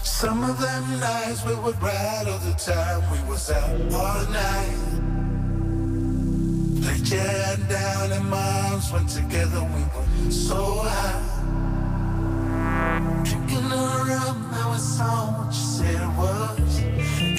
Some 0.07 0.45
of 0.45 0.59
them 0.61 1.01
nights 1.01 1.45
we 1.45 1.55
would 1.57 1.83
ride 1.83 2.27
all 2.29 2.39
the 2.39 2.55
time. 2.55 3.03
We 3.11 3.29
was 3.29 3.51
out 3.51 3.93
all 3.93 4.25
night. 4.31 4.79
Laid 6.87 7.09
your 7.09 7.69
down 7.69 8.31
my 8.31 8.69
arms 8.71 8.91
went 8.93 9.09
together. 9.11 9.61
We 9.61 9.83
were 9.93 10.31
so 10.31 10.85
high. 10.85 11.23
Drinking 13.25 13.69
the 13.69 13.77
rum, 13.77 14.49
now 14.53 14.75
it's 14.75 15.01
on 15.01 15.39
what 15.39 15.49
you 15.49 15.67
said 15.77 16.01
it 16.01 16.17
was. 16.17 16.81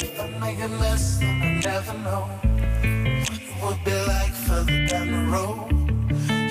If 0.04 0.20
I 0.20 0.28
make 0.38 0.60
a 0.60 0.68
mess, 0.68 1.20
then 1.20 1.42
I 1.42 1.62
never 1.62 1.94
know 2.00 2.28
what 2.28 3.32
it 3.32 3.64
would 3.64 3.84
be 3.86 3.98
like 4.12 4.34
further 4.46 4.88
down 4.88 5.08
the 5.14 5.24
road. 5.32 5.72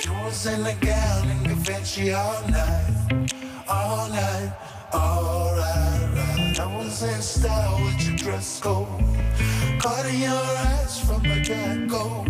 You 0.03 0.13
was 0.25 0.45
in 0.47 0.65
a 0.65 0.73
gown 0.83 1.27
and 1.29 1.47
Givenchy 1.47 2.11
all 2.11 2.41
night, 2.49 3.33
all 3.69 4.09
night, 4.09 4.51
all 4.91 5.55
was 7.01 7.15
in 7.15 7.21
style 7.21 7.83
with 7.83 8.07
your 8.07 8.17
dress 8.17 8.59
code, 8.59 8.87
caught 9.79 10.05
in 10.05 10.19
your 10.19 10.31
eyes 10.31 10.99
from 10.99 11.21
the 11.23 11.39
get-go. 11.41 12.25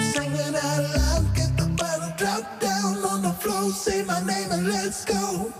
Singing 0.00 0.54
out 0.54 0.82
loud, 0.96 1.34
get 1.34 1.56
the 1.56 1.66
bottle 1.76 2.12
drop 2.16 2.60
down 2.60 2.96
on 3.04 3.22
the 3.22 3.32
floor, 3.32 3.70
say 3.70 4.02
my 4.04 4.20
name 4.24 4.50
and 4.50 4.68
let's 4.68 5.04
go. 5.04 5.52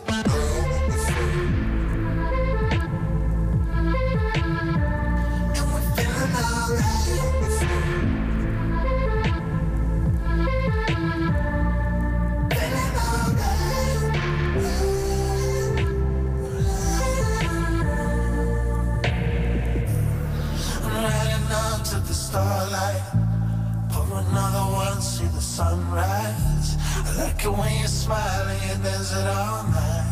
Like 27.17 27.45
it 27.45 27.49
when 27.49 27.73
you're 27.79 27.87
smiling 27.87 28.61
and 28.71 28.83
there's 28.83 29.13
it 29.13 29.27
all 29.27 29.63
night, 29.65 30.07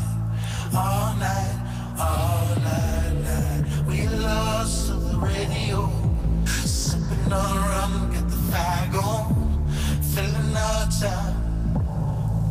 all 0.75 1.15
night, 1.17 1.59
all 1.99 2.47
night, 2.63 3.13
night. 3.25 3.87
We 3.87 4.09
lost 4.09 4.87
to 4.89 4.95
the 4.95 5.19
radio, 5.19 5.91
sipping 6.47 7.33
on 7.33 7.57
rum, 7.71 8.11
get 8.13 8.29
the 8.29 8.37
fag 8.53 8.95
on, 9.03 9.67
filling 10.15 10.57
our 10.57 10.87
time, 11.01 11.37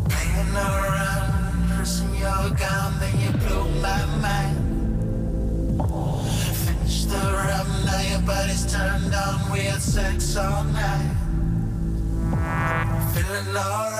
playing 0.09 0.55
around, 0.55 1.67
dressing 1.67 2.15
your 2.15 2.49
gown, 2.57 2.99
then 2.99 3.19
you 3.21 3.31
blow 3.43 3.67
my 3.79 4.05
mind. 4.25 4.57
Finish 6.65 7.05
the 7.05 7.17
rum, 7.17 7.67
now 7.85 8.01
your 8.09 8.21
body's 8.21 8.65
turned 8.71 9.13
on. 9.13 9.51
We 9.51 9.59
had 9.59 9.81
sex 9.81 10.35
all 10.35 10.63
night. 10.65 11.15
Feeling 13.13 13.55
alright. 13.55 13.90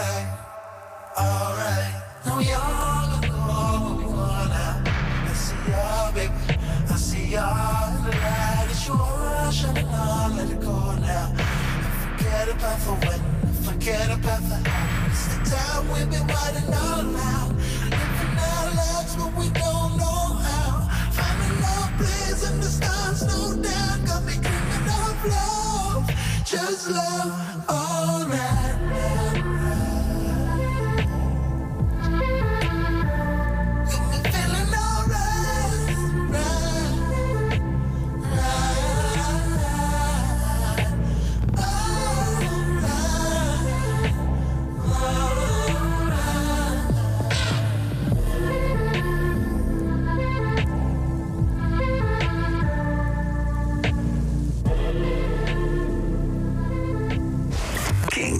Forget 13.82 14.12
about 14.12 14.42
the 14.44 14.70
how. 14.70 15.08
It's 15.10 15.26
the 15.26 15.56
time 15.56 15.88
we've 15.88 16.08
been 16.08 16.28
riding 16.28 16.72
all 16.72 17.18
out. 17.18 17.50
Living 17.90 18.38
our 18.38 18.68
lives, 18.78 19.16
but 19.16 19.34
we 19.36 19.50
don't 19.50 19.98
know 19.98 20.38
how. 20.46 20.88
Finding 21.10 21.64
our 21.66 21.90
place 21.98 22.48
in 22.48 22.60
the 22.60 22.68
stars, 22.68 23.24
no 23.26 23.60
doubt. 23.60 24.06
Got 24.06 24.24
me 24.24 24.34
dreaming 24.34 24.86
of 24.86 25.26
love, 25.26 26.12
just 26.46 26.92
love. 26.92 27.66
Oh. 27.70 27.81